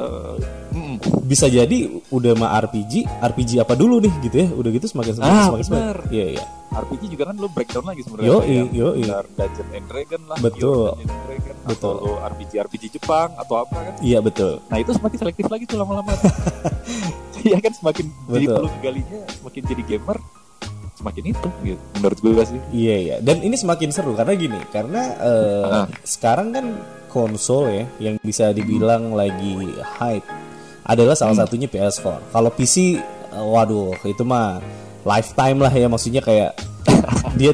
Mm, 0.69 0.95
Bisa 1.23 1.45
jadi 1.45 1.77
udah 2.07 2.33
mah 2.33 2.57
RPG, 2.59 3.05
RPG 3.19 3.57
apa 3.57 3.73
dulu 3.73 3.99
nih 3.99 4.13
gitu 4.21 4.35
ya, 4.35 4.47
udah 4.51 4.69
gitu 4.69 4.85
semakin 4.85 5.13
sempit, 5.13 5.29
Ah, 5.29 5.45
semakin 5.47 5.65
benar. 5.67 5.97
Iya, 6.09 6.25
iya. 6.33 6.43
RPG 6.69 7.03
juga 7.09 7.23
kan 7.25 7.35
lo 7.35 7.47
breakdown 7.47 7.81
lagi 7.83 8.01
sebenarnya. 8.01 8.29
Kayak 8.39 8.67
yoi. 8.71 9.01
benar 9.01 9.25
Dungeon 9.31 9.67
and 9.71 9.85
Dragon 9.87 10.21
lah. 10.25 10.37
Betul. 10.39 10.85
Dungeon 10.91 11.09
and 11.09 11.23
Dragon, 11.23 11.55
Betul. 11.63 11.95
Atau 11.97 12.11
RPG 12.23 12.51
RPG 12.59 12.83
Jepang 12.91 13.29
atau 13.35 13.55
apa 13.59 13.75
kan? 13.79 13.93
Iya 13.99 14.19
betul. 14.19 14.61
Nah 14.63 14.77
itu 14.77 14.91
semakin 14.91 15.17
selektif 15.19 15.45
lagi 15.47 15.63
tuh 15.65 15.77
lama-lama. 15.77 16.13
Iya 17.39 17.55
kan 17.57 17.71
semakin 17.71 18.05
jadi 18.27 18.45
Betul. 18.45 18.55
perlu 18.59 18.69
galinya, 18.81 19.19
semakin 19.31 19.61
jadi 19.63 19.83
gamer, 19.87 20.17
semakin 20.93 21.23
itu 21.25 21.47
gitu. 21.63 21.83
Menurut 21.95 22.19
gue 22.19 22.43
sih. 22.45 22.59
Iya 22.75 22.95
iya. 22.99 23.15
Dan 23.19 23.39
ini 23.39 23.55
semakin 23.55 23.89
seru 23.89 24.11
karena 24.11 24.35
gini, 24.35 24.59
karena 24.67 25.01
eh, 25.15 25.63
Ah. 25.63 25.87
sekarang 26.03 26.51
kan 26.51 26.65
konsol 27.09 27.73
ya 27.73 27.85
yang 27.97 28.15
bisa 28.21 28.53
dibilang 28.53 29.11
lagi 29.17 29.57
hype 29.97 30.25
adalah 30.85 31.13
salah 31.13 31.33
Hmm. 31.37 31.43
satunya 31.45 31.67
PS4. 31.69 32.33
Kalau 32.33 32.49
PC, 32.49 32.97
eh, 32.97 33.45
waduh 33.45 33.93
itu 34.05 34.21
mah 34.25 34.57
lifetime 35.05 35.57
lah 35.61 35.73
ya 35.73 35.85
maksudnya 35.85 36.21
kayak 36.21 36.57
dia 37.39 37.53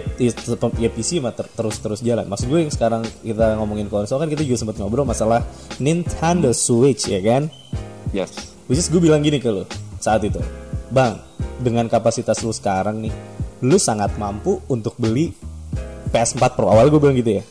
ya 0.79 0.89
PC 0.91 1.19
mah 1.19 1.35
ter 1.35 1.47
terus 1.51 1.79
terus 1.83 1.99
jalan. 1.99 2.23
Maksud 2.31 2.47
gue 2.47 2.59
yang 2.63 2.71
sekarang 2.71 3.03
kita 3.23 3.59
ngomongin 3.59 3.91
konsol 3.91 4.19
kan 4.23 4.31
kita 4.31 4.43
juga 4.43 4.63
sempat 4.63 4.79
ngobrol 4.79 5.03
masalah 5.03 5.43
Nintendo 5.83 6.55
Switch 6.55 7.11
ya 7.11 7.19
kan? 7.19 7.51
Yes. 8.15 8.31
Which 8.71 8.79
is 8.79 8.87
gue 8.87 9.03
bilang 9.03 9.19
gini 9.21 9.37
ke 9.43 9.51
lo 9.51 9.67
saat 9.99 10.23
itu, 10.23 10.39
bang 10.89 11.19
dengan 11.59 11.85
kapasitas 11.91 12.41
lu 12.41 12.53
sekarang 12.55 13.03
nih, 13.03 13.13
lu 13.61 13.77
sangat 13.77 14.15
mampu 14.15 14.57
untuk 14.71 14.95
beli 14.97 15.35
PS4 16.09 16.55
Pro. 16.55 16.71
Awal 16.71 16.87
gue 16.87 16.99
bilang 17.03 17.17
gitu 17.19 17.41
ya. 17.41 17.43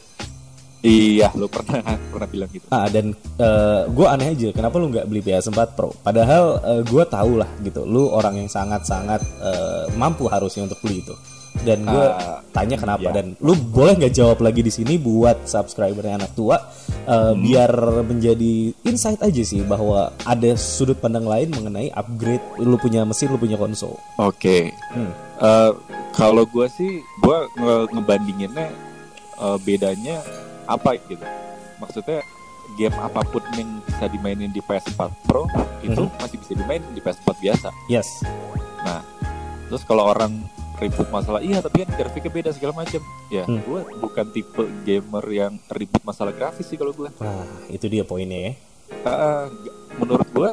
Iya, 0.85 1.33
lu 1.33 1.49
pernah 1.49 1.81
pernah 2.13 2.29
bilang 2.29 2.51
gitu. 2.53 2.69
Ah 2.69 2.85
dan 2.93 3.17
uh, 3.41 3.89
gue 3.89 4.07
aneh 4.07 4.37
aja, 4.37 4.49
kenapa 4.53 4.77
lu 4.77 4.93
nggak 4.93 5.09
beli 5.09 5.25
PS4 5.25 5.73
Pro? 5.73 5.97
Padahal 6.05 6.61
uh, 6.61 6.83
gue 6.85 7.05
tau 7.09 7.41
lah 7.41 7.49
gitu, 7.65 7.89
lu 7.89 8.13
orang 8.13 8.45
yang 8.45 8.51
sangat 8.53 8.85
sangat 8.85 9.25
uh, 9.41 9.89
mampu 9.97 10.29
harusnya 10.29 10.69
untuk 10.69 10.85
beli 10.85 11.01
itu. 11.01 11.17
Dan 11.65 11.89
gue 11.89 12.07
uh, 12.13 12.45
tanya 12.53 12.77
kenapa 12.77 13.09
iya. 13.09 13.17
dan 13.17 13.33
lu 13.41 13.57
boleh 13.57 13.97
nggak 13.97 14.13
jawab 14.13 14.45
lagi 14.45 14.61
di 14.61 14.69
sini 14.69 15.01
buat 15.01 15.49
subscribernya 15.49 16.21
anak 16.21 16.37
tua, 16.37 16.61
uh, 17.09 17.33
hmm. 17.33 17.41
biar 17.41 17.73
menjadi 18.05 18.55
insight 18.85 19.25
aja 19.25 19.41
sih 19.41 19.65
bahwa 19.65 20.13
ada 20.29 20.53
sudut 20.61 21.01
pandang 21.01 21.25
lain 21.25 21.49
mengenai 21.49 21.89
upgrade 21.97 22.45
lu 22.61 22.77
punya 22.77 23.09
mesin, 23.09 23.33
lu 23.33 23.41
punya 23.41 23.57
konsol. 23.57 23.97
Oke. 24.21 24.37
Okay. 24.37 24.63
Hmm. 24.93 25.13
Uh, 25.41 25.73
kalau 26.13 26.45
gue 26.45 26.69
sih, 26.77 27.01
gue 27.25 27.39
nge 27.57 27.77
ngebandinginnya 27.97 28.69
uh, 29.41 29.57
bedanya 29.63 30.21
apa 30.67 30.97
gitu. 31.09 31.25
Maksudnya 31.79 32.21
game 32.75 32.97
apa 32.97 33.21
pun 33.29 33.45
yang 33.55 33.69
bisa 33.85 34.09
dimainin 34.09 34.51
di 34.51 34.65
PS4 34.65 35.01
Pro 35.29 35.45
itu 35.85 35.93
mm 35.93 36.09
-hmm. 36.09 36.21
masih 36.21 36.37
bisa 36.41 36.53
dimainin 36.57 36.91
di 36.97 37.01
PS4 37.05 37.29
biasa. 37.39 37.69
Yes. 37.87 38.09
Nah 38.83 39.05
terus 39.69 39.83
kalau 39.85 40.09
orang 40.09 40.45
ribut 40.75 41.07
masalah 41.09 41.39
iya 41.41 41.63
tapi 41.63 41.87
kan 41.87 41.91
grafiknya 41.95 42.33
beda 42.33 42.51
segala 42.53 42.73
macam. 42.85 43.01
Ya 43.31 43.45
hmm. 43.47 43.61
gue 43.63 43.81
bukan 44.01 44.27
tipe 44.35 44.65
gamer 44.83 45.25
yang 45.31 45.53
ribut 45.71 46.03
masalah 46.03 46.35
grafis 46.35 46.67
sih 46.67 46.77
kalau 46.77 46.91
gue 46.91 47.09
nah 47.21 47.47
itu 47.71 47.87
dia 47.87 48.03
poinnya 48.03 48.51
ya. 48.51 48.53
Uh, 49.05 49.49
menurut 50.01 50.29
gue 50.33 50.51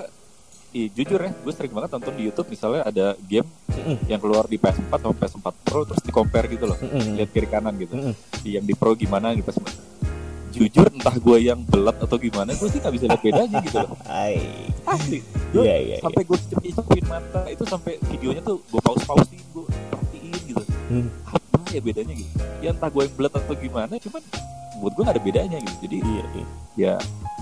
Iya 0.72 0.88
jujur 0.96 1.20
ya, 1.20 1.36
gue 1.36 1.51
sering 1.51 1.75
banget 1.75 2.00
nonton 2.00 2.15
di 2.15 2.32
YouTube 2.32 2.48
misalnya 2.48 2.88
ada 2.88 3.12
game 3.27 3.44
mm 3.68 4.08
yang 4.08 4.24
keluar 4.24 4.48
di 4.48 4.56
PS4 4.56 4.88
atau 4.88 5.12
PS4 5.12 5.48
Pro 5.68 5.84
terus 5.84 6.00
di 6.00 6.15
compare 6.15 6.48
gitu 6.48 6.63
loh, 6.63 6.80
mm 6.80 7.20
lihat 7.20 7.30
kiri 7.36 7.48
kanan 7.51 7.75
gitu, 7.75 7.91
mm 7.91 8.15
yang 8.48 8.63
di 8.63 8.72
Pro 8.72 8.96
gimana 8.96 9.36
di 9.36 9.44
PS4 9.44 9.90
jujur 10.51 10.86
entah 10.91 11.15
gue 11.15 11.38
yang 11.39 11.60
belat 11.63 11.98
atau 12.03 12.17
gimana 12.20 12.51
gue 12.51 12.67
sih 12.67 12.79
nggak 12.84 12.93
bisa 12.93 13.05
lihat 13.08 13.22
bedanya 13.24 13.58
gitu 13.63 13.77
loh. 13.79 13.96
Asli 14.86 15.20
gue 15.51 15.63
yeah, 15.63 15.79
yeah, 15.79 16.00
sampai 16.00 16.24
yeah. 16.24 16.29
gue 16.31 16.38
cepet 16.75 17.03
mata 17.08 17.41
itu 17.48 17.63
sampai 17.67 17.93
videonya 18.08 18.41
tuh 18.43 18.58
gue 18.67 18.81
pause 18.84 19.03
pausein 19.03 19.39
gue 19.51 19.63
perhatiin 19.67 20.41
gitu. 20.48 20.63
Hmm. 20.91 21.08
apa 21.27 21.58
ya 21.72 21.81
bedanya 21.84 22.13
gitu? 22.15 22.31
Ya 22.60 22.70
entah 22.75 22.89
gue 22.91 23.01
yang 23.08 23.15
belat 23.15 23.34
atau 23.36 23.55
gimana 23.55 23.93
cuman 23.96 24.22
buat 24.81 24.91
gue 24.98 25.03
gak 25.05 25.15
ada 25.15 25.24
bedanya 25.24 25.58
gitu. 25.62 25.75
Jadi 25.88 25.98
iya, 26.01 26.24
iya. 26.36 26.46
ya 26.75 26.93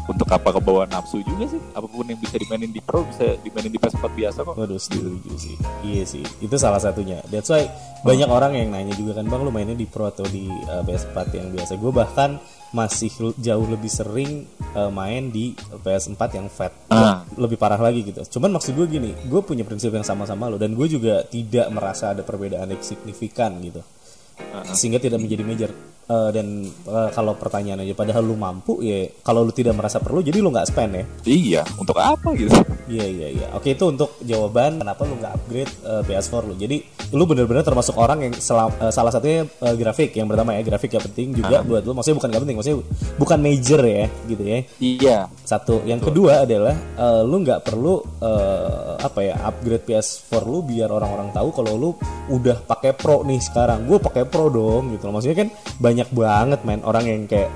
untuk 0.09 0.25
apa 0.33 0.49
ke 0.49 0.59
bawah 0.65 0.89
nafsu 0.89 1.21
juga 1.21 1.45
sih? 1.45 1.61
Apa 1.77 1.85
pun 1.85 2.01
yang 2.09 2.17
bisa 2.17 2.41
dimainin 2.41 2.73
di 2.73 2.81
pro 2.81 3.05
bisa 3.05 3.37
dimainin 3.45 3.69
di 3.69 3.77
PS4 3.77 4.05
biasa 4.09 4.39
kok. 4.41 4.53
Waduh 4.57 4.81
setuju 4.81 5.33
sih. 5.37 5.55
Iya 5.85 6.03
sih 6.09 6.25
itu 6.41 6.55
salah 6.57 6.81
satunya. 6.81 7.21
That's 7.29 7.53
why 7.53 7.69
banyak 8.01 8.25
oh. 8.25 8.37
orang 8.41 8.57
yang 8.57 8.73
nanya 8.73 8.97
juga 8.97 9.21
kan 9.21 9.29
bang 9.29 9.41
lu 9.45 9.53
mainnya 9.53 9.77
di 9.77 9.85
pro 9.85 10.09
atau 10.09 10.25
di 10.25 10.49
uh, 10.49 10.81
eh, 10.81 10.83
PS4 10.89 11.17
yang 11.37 11.47
biasa? 11.53 11.71
Gue 11.77 11.93
bahkan 11.93 12.41
masih 12.69 13.09
jauh 13.41 13.65
lebih 13.65 13.89
sering 13.89 14.45
uh, 14.77 14.93
main 14.93 15.33
di 15.33 15.57
PS4 15.57 16.21
yang 16.37 16.47
fat. 16.49 16.73
Uh. 16.89 17.21
lebih 17.37 17.57
parah 17.57 17.79
lagi 17.79 18.05
gitu. 18.05 18.21
Cuman 18.37 18.53
maksud 18.53 18.77
gue 18.77 18.87
gini 18.89 19.11
gue 19.25 19.41
punya 19.41 19.65
prinsip 19.65 19.89
yang 19.93 20.05
sama-sama 20.05 20.49
lo 20.49 20.57
dan 20.61 20.77
gue 20.77 20.87
juga 20.89 21.25
tidak 21.25 21.69
merasa 21.73 22.13
ada 22.13 22.21
perbedaan 22.21 22.69
yang 22.69 22.81
signifikan 22.81 23.57
gitu. 23.61 23.81
Uh 24.39 24.63
-huh. 24.63 24.71
sehingga 24.71 25.01
tidak 25.01 25.19
menjadi 25.19 25.43
major. 25.43 25.71
Uh, 26.09 26.33
dan 26.33 26.65
uh, 26.89 27.13
kalau 27.13 27.37
pertanyaan 27.37 27.85
aja 27.85 27.93
padahal 27.93 28.25
lu 28.25 28.33
mampu 28.33 28.81
ya 28.81 29.05
kalau 29.21 29.45
lu 29.45 29.53
tidak 29.53 29.77
merasa 29.77 30.01
perlu 30.01 30.25
jadi 30.25 30.41
lu 30.41 30.49
nggak 30.49 30.65
spend 30.65 30.91
ya? 30.97 31.05
Iya 31.29 31.61
untuk 31.77 32.01
apa 32.01 32.33
gitu 32.33 32.57
iya 32.89 33.05
iya 33.05 33.27
iya. 33.29 33.47
Oke 33.53 33.77
itu 33.77 33.85
untuk 33.85 34.17
jawaban 34.25 34.81
kenapa 34.81 35.05
lu 35.05 35.15
nggak 35.21 35.33
upgrade 35.37 35.71
uh, 35.85 36.01
PS4 36.03 36.33
lu. 36.49 36.53
Jadi 36.57 36.77
lu 37.13 37.23
bener-bener 37.29 37.61
termasuk 37.61 37.95
orang 37.95 38.25
yang 38.25 38.33
selam, 38.41 38.73
uh, 38.81 38.89
salah 38.89 39.13
satunya 39.13 39.45
uh, 39.61 39.75
grafik 39.77 40.11
yang 40.17 40.25
pertama 40.25 40.57
ya 40.57 40.61
grafik 40.65 40.91
yang 40.97 41.03
penting 41.05 41.37
juga 41.37 41.61
uh. 41.61 41.65
buat 41.65 41.85
lu. 41.85 41.93
Maksudnya 41.93 42.17
bukan 42.17 42.29
gak 42.33 42.41
penting 42.43 42.57
maksudnya 42.57 42.77
bukan 43.15 43.39
major 43.39 43.81
ya 43.85 44.05
gitu 44.25 44.43
ya. 44.43 44.59
Iya. 44.81 45.17
Satu. 45.45 45.85
Yang 45.85 45.99
Betul. 46.03 46.09
kedua 46.11 46.33
adalah 46.43 46.75
uh, 46.97 47.21
lu 47.23 47.37
nggak 47.45 47.61
perlu 47.61 47.93
uh, 48.25 48.97
apa 48.99 49.19
ya 49.21 49.35
upgrade 49.45 49.85
PS4 49.85 50.31
lu 50.43 50.59
biar 50.65 50.89
orang-orang 50.89 51.29
tahu 51.31 51.49
kalau 51.53 51.73
lu 51.77 51.89
udah 52.33 52.57
pakai 52.65 52.97
pro 52.97 53.21
nih 53.21 53.39
sekarang. 53.39 53.85
Gue 53.85 54.01
pakai 54.01 54.25
pro 54.25 54.49
dong 54.49 54.97
gitu 54.97 55.07
maksudnya 55.13 55.45
kan 55.45 55.49
banyak 55.77 56.09
banget 56.11 56.59
men 56.65 56.81
orang 56.81 57.05
yang 57.05 57.23
kayak 57.29 57.53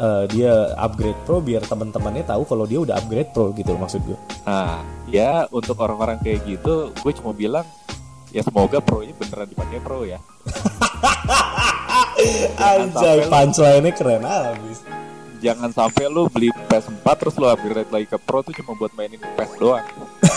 uh, 0.00 0.24
dia 0.30 0.72
upgrade 0.76 1.18
pro 1.24 1.40
biar 1.40 1.64
teman-temannya 1.64 2.24
tahu 2.24 2.44
kalau 2.48 2.64
dia 2.64 2.80
udah 2.80 2.96
upgrade 2.96 3.30
pro 3.32 3.52
gitu 3.52 3.72
loh 3.74 3.80
maksud 3.84 4.00
gue. 4.04 4.18
Nah, 4.44 4.80
ya 5.08 5.48
untuk 5.50 5.76
orang-orang 5.80 6.20
kayak 6.20 6.44
gitu, 6.44 6.92
gue 6.92 7.12
cuma 7.20 7.32
bilang 7.36 7.66
ya 8.34 8.44
semoga 8.44 8.84
pro-nya 8.84 9.16
beneran 9.16 9.48
dipakai 9.48 9.80
pro 9.80 10.04
ya. 10.04 10.20
Anjay, 12.56 13.28
punchline-nya 13.28 13.92
keren 13.92 14.24
abis. 14.24 14.80
Jangan 15.40 15.70
sampai 15.72 16.08
lu 16.08 16.28
beli 16.32 16.48
PS4 16.68 17.06
terus 17.16 17.36
lu 17.36 17.46
upgrade 17.48 17.92
lagi 17.92 18.06
ke 18.08 18.16
pro 18.16 18.40
tuh 18.40 18.56
cuma 18.56 18.72
buat 18.76 18.92
mainin 18.96 19.20
PS 19.36 19.52
doang. 19.60 19.84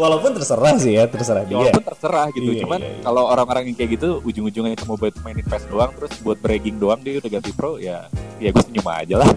Walaupun 0.00 0.30
terserah 0.36 0.74
sih 0.76 0.96
ya, 0.96 1.04
terserah 1.08 1.44
dia. 1.48 1.56
Walaupun 1.56 1.84
terserah 1.84 2.26
gitu. 2.34 2.50
Iya, 2.52 2.60
Cuman 2.64 2.80
iya, 2.80 2.90
iya. 2.92 3.02
kalau 3.02 3.22
orang-orang 3.28 3.72
yang 3.72 3.76
kayak 3.76 3.90
gitu 3.98 4.08
ujung-ujungnya 4.22 4.76
cuma 4.78 4.94
buat 5.00 5.14
mainin 5.24 5.46
PES 5.46 5.64
doang 5.72 5.92
terus 5.96 6.12
buat 6.20 6.38
bragging 6.38 6.76
doang 6.76 7.00
dia 7.00 7.18
udah 7.18 7.30
ganti 7.30 7.50
pro 7.52 7.80
ya 7.80 8.06
ya 8.42 8.50
gue 8.50 8.62
senyum 8.62 8.88
aja 8.90 9.14
lah. 9.22 9.30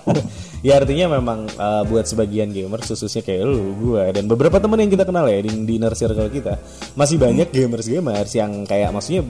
ya 0.66 0.72
artinya 0.78 1.06
memang 1.18 1.50
uh, 1.58 1.82
buat 1.86 2.06
sebagian 2.06 2.50
gamer 2.54 2.80
khususnya 2.82 3.22
kayak 3.22 3.44
lu, 3.46 3.74
gue 3.76 4.02
dan 4.14 4.24
beberapa 4.30 4.58
teman 4.62 4.82
yang 4.82 4.90
kita 4.90 5.04
kenal 5.04 5.26
ya 5.26 5.38
di, 5.42 5.50
di 5.66 5.72
inner 5.78 5.94
circle 5.94 6.30
kita 6.30 6.58
masih 6.94 7.18
banyak 7.18 7.50
gamers-gamers 7.50 8.32
yang 8.34 8.64
kayak 8.64 8.90
maksudnya 8.94 9.22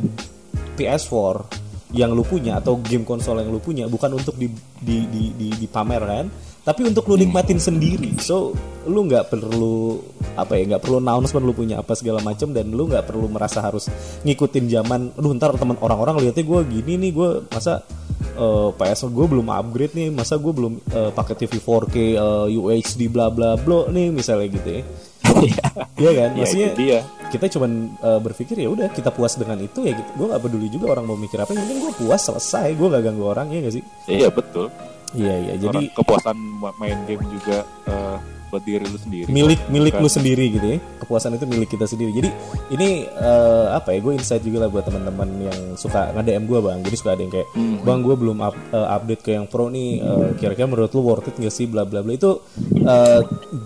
PS4 0.76 1.64
yang 1.96 2.12
lu 2.12 2.26
punya 2.26 2.60
atau 2.60 2.76
game 2.82 3.06
konsol 3.08 3.40
yang 3.40 3.48
lu 3.48 3.62
punya 3.62 3.88
bukan 3.88 4.12
untuk 4.12 4.36
di, 4.36 4.52
di, 4.82 5.08
di, 5.08 5.22
di, 5.32 5.48
dipamerkan 5.64 6.28
tapi 6.66 6.82
untuk 6.82 7.06
lu 7.06 7.14
nikmatin 7.14 7.62
sendiri 7.62 8.18
so 8.18 8.50
lu 8.90 9.06
nggak 9.06 9.30
perlu 9.30 10.02
apa 10.34 10.58
ya 10.58 10.74
nggak 10.74 10.82
perlu 10.82 10.98
announcement 10.98 11.46
lu 11.46 11.54
punya 11.54 11.78
apa 11.78 11.94
segala 11.94 12.18
macam 12.18 12.50
dan 12.50 12.74
lu 12.74 12.90
nggak 12.90 13.06
perlu 13.06 13.30
merasa 13.30 13.62
harus 13.62 13.86
ngikutin 14.26 14.66
zaman 14.66 15.14
aduh 15.14 15.30
ntar 15.38 15.54
teman 15.54 15.78
orang-orang 15.78 16.26
lihatnya 16.26 16.42
gue 16.42 16.60
gini 16.66 16.98
nih 16.98 17.10
gue 17.14 17.30
masa 17.54 17.86
uh, 18.34 18.74
eh, 18.74 18.82
PS 18.82 19.06
gue 19.14 19.26
belum 19.30 19.46
upgrade 19.46 19.94
nih 19.94 20.10
masa 20.10 20.42
gue 20.42 20.50
belum 20.50 20.82
uh, 20.90 21.10
pakai 21.14 21.38
TV 21.38 21.62
4K 21.62 21.96
uh, 22.18 22.46
UHD 22.50 23.14
bla 23.14 23.30
bla 23.30 23.54
bla 23.54 23.86
nih 23.86 24.10
misalnya 24.10 24.50
gitu 24.50 24.70
ya 24.80 24.82
Iya 25.96 26.12
kan, 26.12 26.30
iya, 26.36 26.44
maksudnya 26.44 26.70
dia. 26.76 26.98
kita 27.32 27.56
cuman 27.56 27.96
uh, 28.04 28.20
berpikir 28.20 28.56
ya 28.60 28.68
udah 28.68 28.92
kita 28.92 29.08
puas 29.10 29.34
dengan 29.34 29.58
itu 29.64 29.80
ya 29.80 29.96
gitu. 29.96 30.10
Gue 30.12 30.26
gak 30.28 30.44
peduli 30.44 30.68
juga 30.68 30.92
orang 30.92 31.08
mau 31.08 31.16
mikir 31.16 31.40
apa, 31.40 31.56
yang 31.56 31.64
penting 31.64 31.80
gue 31.88 31.92
puas 32.04 32.20
selesai, 32.20 32.76
gue 32.76 32.86
gak 32.92 33.02
ganggu 33.02 33.24
orang 33.24 33.48
ya 33.48 33.58
gak 33.64 33.74
sih? 33.80 33.84
Iya 34.06 34.28
betul. 34.28 34.68
Iya 35.14 35.34
iya. 35.46 35.54
Jadi 35.60 35.92
kepuasan 35.94 36.36
main 36.80 36.98
game 37.06 37.22
juga 37.30 37.62
uh, 37.86 38.18
buat 38.50 38.62
diri 38.62 38.84
lu 38.86 38.98
sendiri. 38.98 39.28
Milik 39.28 39.60
milik 39.68 39.94
lu 39.98 40.08
sendiri 40.08 40.44
gitu 40.50 40.66
ya. 40.66 40.78
Kepuasan 41.02 41.36
itu 41.36 41.44
milik 41.44 41.68
kita 41.70 41.86
sendiri. 41.86 42.10
Jadi 42.14 42.30
ini 42.72 43.04
uh, 43.18 43.76
apa 43.76 43.94
ya? 43.94 43.98
Gue 44.00 44.16
insight 44.16 44.42
juga 44.42 44.66
lah 44.66 44.68
buat 44.72 44.86
teman-teman 44.86 45.28
yang 45.44 45.60
suka 45.76 46.14
nge-DM 46.16 46.44
gue 46.46 46.58
bang. 46.62 46.78
Jadi 46.86 46.96
suka 46.96 47.10
ada 47.14 47.22
yang 47.22 47.32
kayak 47.34 47.48
hmm. 47.52 47.76
bang 47.84 48.00
gue 48.02 48.14
belum 48.16 48.38
up, 48.42 48.56
uh, 48.72 48.88
update 48.96 49.22
ke 49.22 49.30
yang 49.36 49.46
pro 49.50 49.68
nih. 49.68 50.00
Uh, 50.00 50.28
kira-kira 50.38 50.66
menurut 50.70 50.90
lu 50.94 51.02
worth 51.02 51.28
it 51.28 51.36
gak 51.36 51.52
sih? 51.52 51.66
Bla 51.68 51.84
bla 51.84 52.00
bla 52.00 52.14
itu 52.14 52.40
uh, 52.86 53.20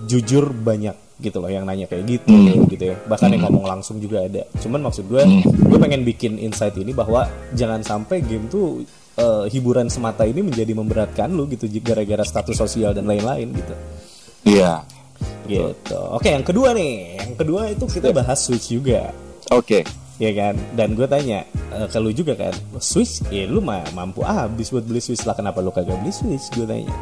jujur 0.09 0.51
banyak 0.51 1.11
gitu 1.21 1.37
loh 1.39 1.53
yang 1.53 1.69
nanya 1.69 1.85
kayak 1.85 2.09
gitu 2.09 2.33
hmm. 2.33 2.65
gitu 2.73 2.85
ya 2.91 2.97
bahkan 3.05 3.29
yang 3.29 3.45
ngomong 3.45 3.69
langsung 3.69 4.01
juga 4.01 4.25
ada 4.25 4.49
cuman 4.57 4.89
maksud 4.89 5.05
gue 5.05 5.21
gue 5.45 5.79
pengen 5.79 6.03
bikin 6.03 6.41
insight 6.41 6.73
ini 6.81 6.97
bahwa 6.97 7.29
jangan 7.53 7.85
sampai 7.85 8.25
game 8.25 8.49
tuh 8.49 8.81
uh, 9.19 9.45
hiburan 9.51 9.91
semata 9.91 10.23
ini 10.29 10.45
menjadi 10.45 10.71
memberatkan 10.77 11.33
lu 11.33 11.49
gitu 11.51 11.67
gara-gara 11.83 12.23
status 12.23 12.55
sosial 12.55 12.95
dan 12.95 13.09
lain-lain 13.09 13.51
gitu. 13.51 13.75
Iya. 14.47 14.85
Gitu. 15.51 15.99
Oke, 16.15 16.31
yang 16.31 16.47
kedua 16.47 16.71
nih, 16.77 17.19
yang 17.19 17.35
kedua 17.35 17.73
itu 17.73 17.85
kita 17.91 18.15
bahas 18.15 18.39
Switch 18.39 18.71
juga. 18.71 19.11
Oke. 19.51 19.83
Ya 20.21 20.31
kan, 20.37 20.55
dan 20.77 20.93
gue 20.93 21.09
tanya 21.09 21.49
uh, 21.73 21.89
ke 21.89 21.97
lu 21.97 22.13
juga 22.13 22.37
kan, 22.37 22.53
Switch, 22.77 23.25
ya 23.33 23.49
lu 23.49 23.65
mah 23.65 23.81
mampu 23.97 24.21
habis 24.21 24.69
buat 24.69 24.85
beli 24.85 25.01
Switch 25.01 25.25
lah, 25.25 25.33
kenapa 25.33 25.65
lu 25.65 25.73
kagak 25.73 25.97
beli 25.97 26.13
Switch? 26.13 26.45
Gue 26.53 26.69
tanya. 26.69 26.93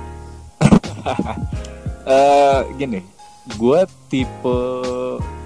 uh, 2.07 2.63
gini, 2.79 3.03
gue 3.59 3.81
tipe 4.07 4.59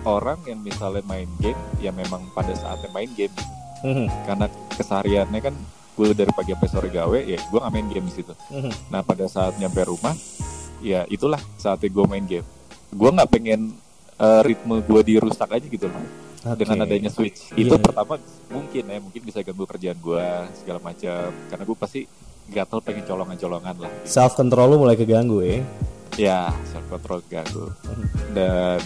orang 0.04 0.36
yang 0.44 0.60
misalnya 0.60 1.00
main 1.08 1.32
game, 1.40 1.56
ya 1.80 1.88
memang 1.96 2.20
pada 2.36 2.52
saatnya 2.52 2.92
main 2.92 3.08
game, 3.16 3.32
mm 3.80 3.88
-hmm. 3.88 4.06
karena 4.28 4.46
kesehariannya 4.76 5.40
kan 5.40 5.56
gue 5.92 6.06
dari 6.12 6.30
pagi 6.30 6.50
sampai 6.50 6.68
sore 6.68 6.88
gawe 6.88 7.18
ya 7.18 7.38
gue 7.38 7.58
nggak 7.58 7.72
main 7.72 7.88
game 7.88 8.06
di 8.06 8.14
situ. 8.14 8.32
Mm-hmm. 8.48 8.72
nah 8.88 9.00
pada 9.00 9.24
saat 9.26 9.56
nyampe 9.56 9.84
rumah 9.84 10.16
ya 10.80 11.04
itulah 11.06 11.40
saatnya 11.56 11.88
gue 11.88 12.04
main 12.06 12.24
game. 12.24 12.46
Gue 12.88 13.08
nggak 13.08 13.28
pengen 13.28 13.72
eh, 14.14 14.40
ritme 14.42 14.80
gue 14.80 15.00
dirusak 15.02 15.48
aja 15.48 15.64
gitu 15.64 15.86
loh. 15.86 16.02
Oke. 16.42 16.58
dengan 16.58 16.82
adanya 16.82 17.06
switch. 17.06 17.54
Itu 17.54 17.70
Iya. 17.70 17.78
pertama 17.78 18.18
mungkin 18.50 18.82
ya 18.82 18.98
mungkin 18.98 19.22
bisa 19.22 19.38
ganggu 19.40 19.62
kerjaan 19.62 19.94
gue 19.94 20.26
segala 20.56 20.82
macam. 20.82 21.30
Karena 21.46 21.62
gue 21.62 21.76
pasti 21.78 22.00
gatel 22.50 22.82
pengen 22.82 23.06
colongan-colongan 23.06 23.76
lah. 23.78 23.90
Self 24.02 24.34
control 24.34 24.74
lu 24.74 24.82
mulai 24.82 24.98
keganggu 24.98 25.38
ya 25.38 25.62
ya 26.12 26.40
self 26.66 26.84
control 26.90 27.24
ganggu 27.24 27.72
dan 28.30 28.76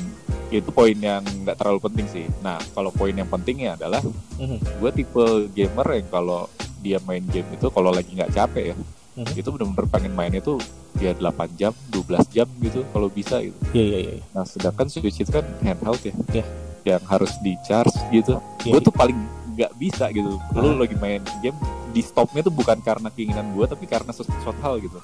itu 0.46 0.70
poin 0.70 0.94
yang 0.94 1.24
nggak 1.42 1.56
terlalu 1.56 1.80
penting 1.82 2.06
sih. 2.06 2.26
Nah 2.38 2.54
kalau 2.70 2.92
poin 2.92 3.10
yang 3.10 3.26
pentingnya 3.26 3.74
adalah 3.74 3.98
Mhm. 4.36 4.78
gue 4.78 4.90
tipe 4.92 5.24
gamer 5.50 5.88
yang 5.96 6.06
kalau 6.06 6.46
dia 6.86 6.98
main 7.02 7.26
game 7.26 7.50
itu 7.50 7.66
kalau 7.68 7.90
lagi 7.90 8.14
nggak 8.14 8.30
capek 8.30 8.64
ya. 8.70 8.76
Mhm. 9.16 9.32
itu 9.32 9.48
bener-bener 9.48 9.88
pengen 9.88 10.12
mainnya 10.12 10.44
tuh 10.44 10.60
ya 11.00 11.16
8 11.16 11.48
jam 11.56 11.72
12 11.88 12.28
jam 12.28 12.44
gitu 12.60 12.84
kalau 12.92 13.08
bisa 13.08 13.40
gitu. 13.40 13.56
Iya 13.72 13.84
iya 13.88 13.98
iya. 13.98 14.22
Nah 14.36 14.44
sedangkan 14.44 14.92
Switch 14.92 15.18
itu 15.18 15.32
kan 15.32 15.42
handheld 15.64 15.98
ya. 16.04 16.14
Iya. 16.30 16.44
yang 16.86 17.02
harus 17.10 17.34
di 17.42 17.58
charge 17.66 17.96
gitu. 18.14 18.38
Iya. 18.62 18.78
gue 18.78 18.80
tuh 18.84 18.94
paling 18.94 19.18
nggak 19.58 19.72
bisa 19.74 20.06
gitu. 20.14 20.36
Lu 20.54 20.68
Ah. 20.70 20.86
lagi 20.86 20.94
main 20.94 21.18
game 21.42 21.56
di 21.90 21.98
stopnya 21.98 22.44
tuh 22.44 22.54
bukan 22.54 22.78
karena 22.78 23.08
keinginan 23.10 23.56
gue 23.56 23.64
tapi 23.66 23.88
karena 23.88 24.12
sesuatu 24.12 24.60
hal 24.62 24.78
gitu. 24.78 25.00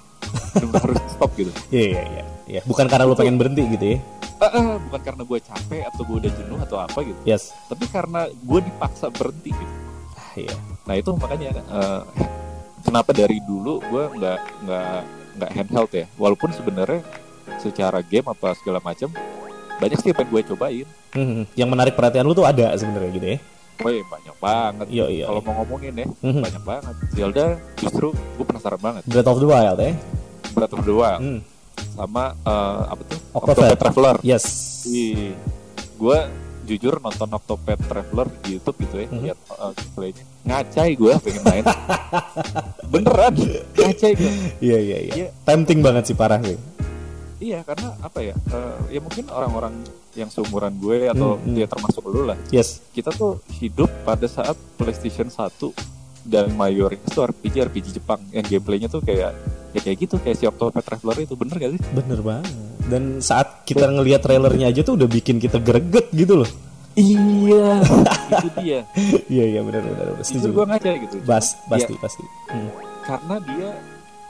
Harus 0.77 1.01
stop 1.11 1.33
gitu. 1.35 1.51
Iya 1.75 1.83
iya 1.91 2.03
iya. 2.07 2.25
Iya. 2.47 2.61
Bukan 2.69 2.87
karena 2.87 3.09
lu 3.09 3.17
pengen 3.17 3.35
berhenti 3.35 3.65
gitu 3.67 3.97
ya? 3.97 3.99
Ah, 4.39 4.47
ah, 4.53 4.75
bukan 4.77 5.01
karena 5.01 5.23
gue 5.25 5.39
capek 5.41 5.83
atau 5.89 6.03
gue 6.05 6.17
udah 6.21 6.33
jenuh 6.37 6.59
atau 6.61 6.77
apa 6.85 6.99
gitu. 7.01 7.21
Yes. 7.25 7.51
Tapi 7.67 7.89
karena 7.89 8.29
gue 8.29 8.61
dipaksa 8.61 9.09
berhenti 9.09 9.51
gitu 9.57 9.75
iya 10.35 10.55
Nah 10.83 10.95
itu 10.95 11.11
makanya 11.13 11.49
eh, 11.55 12.01
kenapa 12.83 13.11
dari 13.11 13.39
dulu 13.41 13.79
gue 13.81 14.05
nggak 14.13 14.39
nggak 14.63 15.01
nggak 15.33 15.51
handheld 15.53 15.93
ya. 15.93 16.05
Walaupun 16.15 16.51
sebenarnya 16.51 17.01
secara 17.57 18.01
game 18.01 18.27
apa 18.27 18.53
segala 18.55 18.79
macam 18.79 19.09
banyak 19.75 19.97
sih 19.97 20.09
yang 20.09 20.17
pengen 20.17 20.31
gue 20.31 20.43
cobain. 20.49 20.87
Mhm. 21.13 21.43
yang 21.55 21.69
menarik 21.69 21.93
perhatian 21.93 22.23
lu 22.23 22.33
tuh 22.33 22.43
ada 22.43 22.73
sebenarnya 22.73 23.11
gitu 23.13 23.29
ya 23.29 23.39
Woi 23.79 24.01
banyak 24.03 24.37
banget. 24.39 24.87
iya 24.89 25.05
iya 25.07 25.25
Kalau 25.27 25.41
mau 25.43 25.55
ngomongin 25.59 25.93
ya 25.95 26.07
Mhm. 26.23 26.41
banyak 26.41 26.63
banget. 26.63 26.95
Zelda 27.11 27.45
justru 27.77 28.07
gue 28.13 28.45
penasaran 28.45 28.79
banget. 28.79 29.03
Breath 29.05 29.27
of 29.27 29.37
the 29.37 29.47
Wild 29.47 29.79
ya 29.79 29.93
Breath 30.51 30.73
of 30.73 30.83
the 30.83 30.95
Wild 30.95 31.21
Hmm. 31.21 31.41
sama 31.93 32.25
eh, 32.39 32.81
apa 32.89 33.03
tuh 33.05 33.19
Octopath. 33.33 33.77
Traveler. 33.77 34.17
yes 34.23 34.45
gue 35.95 36.19
jujur 36.65 36.99
nonton 36.99 37.29
Octopath 37.29 37.83
Traveler 37.83 38.27
di 38.41 38.55
YouTube 38.55 38.77
gitu 38.81 38.97
ya, 38.97 39.07
Mhm. 39.07 39.21
lihat 39.21 39.39
uh, 39.51 39.73
gameplaynya. 39.73 40.25
Ngacai 40.43 40.91
gue 40.93 41.13
pengen 41.19 41.43
main. 41.43 41.65
Beneran, 42.93 43.35
ngacai 43.73 44.13
gue. 44.13 44.31
iya 44.61 44.79
iya 44.79 44.99
iya 45.01 45.13
Iya. 45.17 45.29
tempting 45.43 45.81
banget 45.81 46.07
sih 46.07 46.15
parah 46.15 46.39
sih 46.39 46.59
Iya, 47.39 47.59
karena 47.63 47.91
apa 47.99 48.23
ya? 48.23 48.39
eh, 48.39 48.77
ya 48.89 49.01
mungkin 49.01 49.27
orang-orang 49.27 49.75
yang 50.13 50.29
seumuran 50.29 50.77
gue 50.77 51.09
atau 51.09 51.35
Hmm, 51.35 51.43
hmm. 51.45 51.57
ya 51.57 51.67
termasuk 51.67 52.05
lu 52.05 52.23
lah. 52.25 52.39
yes 52.49 52.79
Kita 52.91 53.11
tuh 53.11 53.43
hidup 53.53 53.91
pada 54.03 54.25
saat 54.25 54.55
PlayStation 54.77 55.27
1 55.27 55.75
dan 56.23 56.53
mayoritas 56.53 57.11
tuh 57.11 57.27
RPG 57.27 57.67
RPG 57.67 57.87
Jepang 57.93 58.23
yang 58.31 58.43
gameplaynya 58.43 58.87
tuh 58.87 59.01
kayak 59.01 59.35
ya 59.73 59.81
kayak 59.81 59.99
gitu 59.99 60.15
kayak 60.17 60.37
si 60.37 60.45
Octopath 60.45 60.85
Traveler 60.85 61.19
itu 61.21 61.35
bener 61.35 61.57
gak 61.57 61.73
sih? 61.73 61.83
bener 61.91 62.21
banget 62.21 62.47
dan 62.89 63.23
saat 63.23 63.63
kita 63.63 63.87
ngelihat 63.91 64.23
trailernya 64.23 64.71
aja 64.71 64.81
tuh 64.83 64.99
udah 64.99 65.09
bikin 65.11 65.39
kita 65.39 65.63
greget 65.63 66.11
gitu 66.15 66.43
loh. 66.43 66.51
Iya, 66.93 67.81
itu 68.37 68.49
dia. 68.61 68.81
iya 69.33 69.45
iya 69.57 69.61
bener 69.65 69.81
bener 69.81 70.07
bener 70.13 70.21
Itu 70.21 70.29
setuju 70.29 70.49
gue 70.53 70.65
ngaca 70.69 70.91
gitu. 71.09 71.17
Bas, 71.25 71.57
Cuma, 71.57 71.71
pasti 71.73 71.93
ya, 71.97 72.01
pasti. 72.01 72.25
Hmm. 72.53 72.71
karena 73.03 73.37
dia 73.43 73.71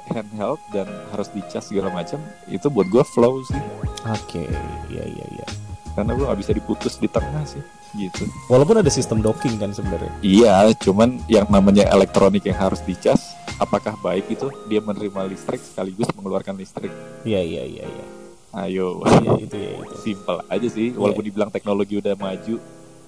handheld 0.08 0.60
dan 0.72 0.88
harus 1.12 1.28
dicas 1.30 1.64
segala 1.68 1.92
macam 1.92 2.18
itu 2.48 2.66
buat 2.70 2.86
gue 2.86 3.04
flow 3.04 3.42
sih. 3.46 3.62
Oke 4.06 4.46
iya 4.90 5.04
iya 5.04 5.26
iya. 5.38 5.46
Karena 5.92 6.16
gue 6.16 6.24
gak 6.24 6.40
bisa 6.40 6.52
diputus 6.56 6.96
di 6.96 7.10
tengah 7.10 7.44
sih 7.44 7.60
gitu. 7.98 8.24
Walaupun 8.48 8.80
ada 8.80 8.88
sistem 8.88 9.20
docking 9.20 9.60
kan 9.60 9.74
sebenarnya. 9.74 10.08
Iya 10.24 10.72
cuman 10.80 11.20
yang 11.28 11.50
namanya 11.52 11.90
elektronik 11.92 12.46
yang 12.46 12.56
harus 12.56 12.80
dicas 12.86 13.34
apakah 13.60 13.98
baik 14.00 14.30
itu 14.32 14.48
dia 14.70 14.80
menerima 14.80 15.28
listrik 15.28 15.60
sekaligus 15.60 16.08
mengeluarkan 16.16 16.56
listrik. 16.56 16.94
Iya 17.26 17.42
iya 17.42 17.64
iya 17.66 17.84
iya 17.84 18.06
ayo. 18.54 19.00
Iya 19.02 19.32
itu 19.40 19.56
ya 19.56 19.70
itu 19.80 19.96
simple 19.98 20.38
aja 20.46 20.68
sih 20.68 20.92
walaupun 20.92 21.24
dibilang 21.24 21.48
teknologi 21.48 21.96
udah 21.96 22.14
maju 22.14 22.56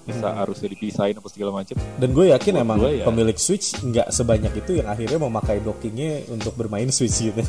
bisa 0.05 0.27
Hmm. 0.29 0.37
harusnya 0.37 0.69
dipisahin 0.69 1.17
apa 1.17 1.29
segala 1.29 1.49
macam 1.51 1.73
dan 1.97 2.09
gue 2.09 2.25
yakin 2.29 2.53
Buat 2.53 2.61
emang 2.61 2.77
gue 2.77 2.91
ya. 3.01 3.05
pemilik 3.05 3.37
Switch 3.37 3.73
nggak 3.75 4.07
sebanyak 4.09 4.53
itu 4.53 4.71
yang 4.77 4.85
akhirnya 4.85 5.17
memakai 5.17 5.57
dockingnya 5.59 6.29
untuk 6.29 6.53
bermain 6.53 6.89
Switch 6.89 7.25
gitu. 7.25 7.41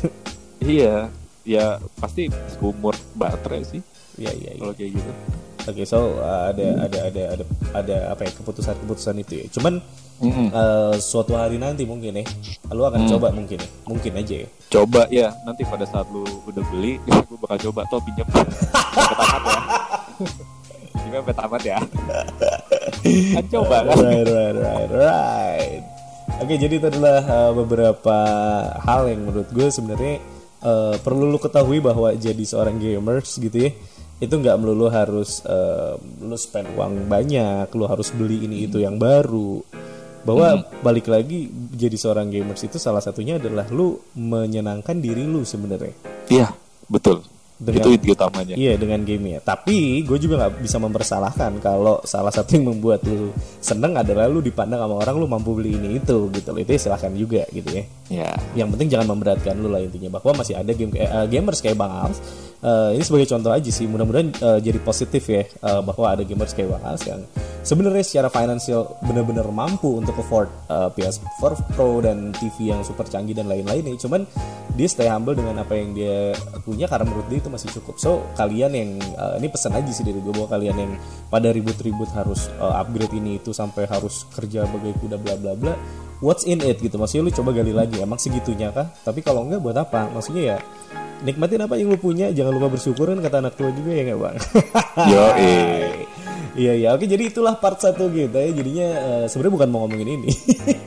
Iya 0.57 1.13
ya 1.45 1.77
pasti 1.95 2.25
seumur 2.51 2.97
baterai 3.13 3.61
sih. 3.61 3.81
Iya 4.17 4.33
iya 4.33 4.51
iya. 4.53 4.59
Kalau 4.59 4.73
kayak 4.73 4.91
gitu 4.97 5.11
Oke, 5.67 5.83
so 5.83 6.15
uh, 6.17 6.47
ada 6.49 6.87
ada 6.87 6.99
ada 7.07 7.21
ada 7.35 7.43
ada 7.75 7.95
apa 8.09 8.23
ya 8.23 8.31
keputusan-keputusan 8.33 9.15
itu 9.19 9.33
ya. 9.35 9.45
Cuman 9.51 9.83
Mm-mm. 10.17 10.47
uh, 10.49 10.95
suatu 10.97 11.35
hari 11.35 11.59
nanti 11.59 11.83
mungkin 11.83 12.17
ya, 12.17 12.25
lu 12.71 12.81
akan 12.81 13.05
Hmm. 13.05 13.11
coba 13.11 13.27
mungkin 13.29 13.59
ya, 13.59 13.69
mungkin 13.85 14.11
aja 14.15 14.35
ya. 14.41 14.49
coba 14.67 15.05
ya 15.07 15.27
nanti 15.43 15.61
pada 15.61 15.83
saat 15.83 16.07
lu 16.09 16.23
udah 16.43 16.63
beli 16.67 16.97
gue 17.29 17.37
bakal 17.37 17.69
coba 17.69 17.85
tuh 17.87 18.01
pinjam 18.01 18.25
tamat 18.27 19.55
ya 21.07 21.15
sampai 21.15 21.33
tamat 21.33 21.61
ya 21.63 21.77
kan 23.31 23.45
coba 23.47 23.77
kan 23.83 23.95
Right, 23.95 24.27
right, 24.27 24.55
right, 24.55 24.91
right. 24.91 25.81
Oke, 26.37 26.53
jadi 26.55 26.73
itu 26.77 26.85
adalah 26.85 27.23
uh, 27.23 27.51
beberapa 27.55 28.17
hal 28.83 29.07
yang 29.07 29.25
menurut 29.25 29.49
gue 29.49 29.67
sebenarnya 29.67 30.21
uh, 30.61 30.93
perlu 30.99 31.25
lu 31.25 31.39
ketahui 31.39 31.79
bahwa 31.79 32.11
jadi 32.11 32.43
seorang 32.43 32.77
gamers 32.77 33.37
gitu 33.37 33.57
ya, 33.57 33.71
itu 34.17 34.33
nggak 34.33 34.57
melulu 34.57 34.89
harus 34.89 35.45
uh, 35.45 35.93
lu 36.19 36.33
spend 36.33 36.73
uang 36.73 37.05
banyak, 37.05 37.69
lu 37.73 37.85
harus 37.85 38.09
beli 38.11 38.49
ini 38.49 38.65
itu 38.65 38.81
yang 38.81 38.97
baru. 38.97 39.61
Bahwa 40.25 40.59
balik 40.81 41.07
lagi 41.07 41.47
jadi 41.71 41.95
seorang 41.95 42.27
gamers 42.27 42.59
itu 42.59 42.75
salah 42.75 42.99
satunya 42.99 43.39
adalah 43.39 43.63
lu 43.71 43.95
menyenangkan 44.17 44.97
diri 44.99 45.23
lu 45.23 45.45
sebenarnya. 45.45 45.93
iya 46.27 46.51
betul 46.91 47.23
Dengan- 47.57 47.81
itu 47.81 47.89
inti 47.95 48.07
utamanya 48.11 48.53
Iya 48.53 48.75
dengan 48.75 49.01
gamenya. 49.01 49.39
Tapi 49.39 50.03
gue 50.03 50.17
juga 50.19 50.35
nggak 50.43 50.61
bisa 50.61 50.77
mempersalahkan 50.77 51.57
kalau 51.57 52.03
salah 52.03 52.29
satu 52.29 52.53
yang 52.53 52.75
membuat 52.75 53.01
lu 53.07 53.31
seneng 53.63 53.95
adalah 53.95 54.27
lu 54.27 54.43
dipandang 54.43 54.83
sama 54.83 54.99
orang 54.99 55.15
lu 55.15 55.25
mampu 55.25 55.55
beli 55.55 55.73
ini 55.79 55.97
itu 55.97 56.27
gitu 56.35 56.49
loh. 56.51 56.59
Itu 56.59 56.75
ya 56.75 56.79
silahkan 56.81 57.13
juga 57.15 57.47
gitu 57.49 57.69
ya. 57.71 57.83
ya 58.11 58.29
Yang 58.53 58.67
penting 58.75 58.87
jangan 58.93 59.07
memberatkan 59.15 59.55
lu 59.57 59.71
lah 59.71 59.79
intinya 59.79 60.19
bahwa 60.19 60.43
masih 60.43 60.59
ada 60.59 60.69
game 60.75 60.91
eh, 60.93 61.07
gamers 61.31 61.63
kayak 61.63 61.79
Bang 61.79 61.93
Als. 61.95 62.19
Eh, 62.57 62.97
ini 62.97 63.03
sebagai 63.05 63.29
contoh 63.29 63.53
aja 63.53 63.69
sih. 63.69 63.85
Mudah-mudahan 63.85 64.33
eh, 64.33 64.59
jadi 64.65 64.79
positif 64.81 65.29
ya 65.29 65.45
eh, 65.45 65.81
bahwa 65.85 66.17
ada 66.17 66.25
gamers 66.25 66.57
kayak 66.57 66.73
Bang 66.73 66.97
yang 67.05 67.21
sebenarnya 67.61 68.01
secara 68.01 68.33
finansial 68.33 68.97
benar-benar 69.05 69.45
mampu 69.53 69.93
untuk 69.93 70.17
afford 70.17 70.49
eh, 70.65 70.89
PS4 70.97 71.77
Pro 71.77 72.01
dan 72.01 72.33
TV 72.33 72.73
yang 72.73 72.81
super 72.81 73.05
canggih 73.05 73.37
dan 73.37 73.45
lain-lainnya. 73.45 73.93
Cuman 74.01 74.25
dia 74.73 74.89
stay 74.89 75.05
humble 75.05 75.37
dengan 75.37 75.61
apa 75.61 75.73
yang 75.77 75.93
dia 75.93 76.33
punya 76.65 76.89
karena 76.89 77.05
menurut 77.05 77.29
dia 77.29 77.39
itu 77.45 77.49
masih 77.53 77.69
cukup. 77.77 78.01
So 78.01 78.25
kalian 78.33 78.73
yang 78.73 78.89
eh, 79.01 79.33
ini 79.37 79.47
pesan 79.53 79.77
aja 79.77 79.91
sih 79.93 80.01
dari 80.01 80.17
gue 80.17 80.33
bahwa 80.33 80.49
kalian 80.49 80.75
yang 80.81 80.91
pada 81.29 81.53
ribut-ribut 81.53 82.09
harus 82.17 82.49
eh, 82.57 82.73
upgrade 82.73 83.13
ini 83.13 83.37
itu 83.37 83.53
sampai 83.53 83.85
harus 83.85 84.25
kerja 84.33 84.65
bagai 84.65 84.97
kuda 84.97 85.21
bla 85.21 85.37
bla 85.37 85.53
bla. 85.53 85.73
What's 86.25 86.49
in 86.49 86.65
it 86.65 86.81
gitu 86.81 86.97
maksudnya 86.97 87.29
lu 87.29 87.33
coba 87.37 87.53
gali 87.53 87.69
lagi 87.69 88.01
emang 88.01 88.17
segitunya 88.17 88.73
kah? 88.73 88.89
Tapi 89.05 89.21
kalau 89.21 89.45
enggak 89.45 89.61
buat 89.61 89.77
apa? 89.77 90.09
Maksudnya 90.09 90.57
ya 90.57 90.57
nikmatin 91.25 91.63
apa 91.65 91.79
yang 91.79 91.89
lu 91.89 91.97
punya 91.97 92.29
jangan 92.29 92.53
lupa 92.53 92.77
bersyukur 92.77 93.09
kan 93.09 93.19
kata 93.23 93.37
anak 93.41 93.53
tua 93.57 93.69
juga 93.73 93.91
ya 93.93 94.01
nggak 94.11 94.19
bang? 94.19 94.37
yo 95.11 95.25
Iya 96.57 96.73
iya. 96.73 96.89
Oke 96.97 97.05
jadi 97.05 97.29
itulah 97.29 97.61
part 97.61 97.77
satu 97.77 98.09
kita 98.09 98.41
ya. 98.41 98.49
Jadinya 98.49 98.87
eh, 98.97 99.25
sebenarnya 99.29 99.53
bukan 99.61 99.69
mau 99.69 99.79
ngomongin 99.85 100.09
ini. 100.17 100.31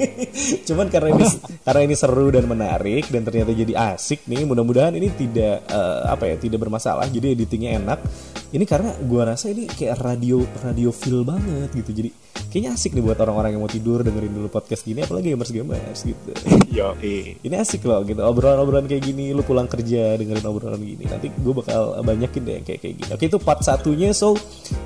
Cuman 0.66 0.90
karena 0.90 1.14
ini 1.14 1.26
karena 1.62 1.80
ini 1.86 1.94
seru 1.94 2.26
dan 2.34 2.50
menarik 2.50 3.06
dan 3.06 3.22
ternyata 3.22 3.54
jadi 3.54 3.94
asik 3.94 4.26
nih 4.26 4.42
mudah-mudahan 4.50 4.90
ini 4.98 5.14
tidak 5.14 5.62
eh, 5.70 6.02
apa 6.10 6.26
ya 6.26 6.36
tidak 6.42 6.58
bermasalah. 6.66 7.06
Jadi 7.06 7.38
editingnya 7.38 7.78
enak 7.78 8.02
ini 8.50 8.64
karena 8.66 8.90
gua 9.06 9.30
rasa 9.30 9.50
ini 9.50 9.70
kayak 9.70 10.02
radio 10.02 10.42
radio 10.62 10.90
feel 10.90 11.22
banget 11.22 11.70
gitu. 11.70 11.90
Jadi 11.94 12.10
kayaknya 12.50 12.74
asik 12.74 12.98
nih 12.98 13.04
buat 13.06 13.18
orang-orang 13.22 13.54
yang 13.54 13.62
mau 13.62 13.70
tidur 13.70 14.02
dengerin 14.02 14.34
dulu 14.34 14.50
podcast 14.50 14.82
gini 14.82 15.06
apalagi 15.06 15.30
gamers 15.30 15.52
gamers 15.54 16.00
gitu. 16.02 16.30
Yo. 16.76 16.98
Ini 16.98 17.54
asik 17.62 17.86
loh 17.86 18.02
gitu 18.02 18.18
obrolan-obrolan 18.18 18.90
kayak 18.90 19.06
gini 19.06 19.30
lu 19.30 19.46
pulang 19.46 19.70
kerja 19.70 20.18
dengerin 20.18 20.44
obrolan 20.50 20.82
gini. 20.82 21.06
Nanti 21.06 21.30
gue 21.30 21.54
bakal 21.54 22.02
banyakin 22.02 22.42
deh 22.42 22.54
yang 22.58 22.66
kayak 22.66 22.80
kayak 22.82 22.94
gini. 22.98 23.10
Oke 23.14 23.24
itu 23.30 23.38
part 23.38 23.62
satunya. 23.62 24.10
So 24.10 24.34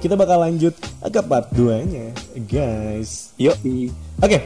kita 0.05 0.13
bakal 0.13 0.45
lanjut 0.45 0.77
ke 1.01 1.21
part 1.25 1.49
2 1.57 1.89
nya 1.89 2.07
guys. 2.45 3.33
Yo. 3.41 3.57
Oke 4.21 4.39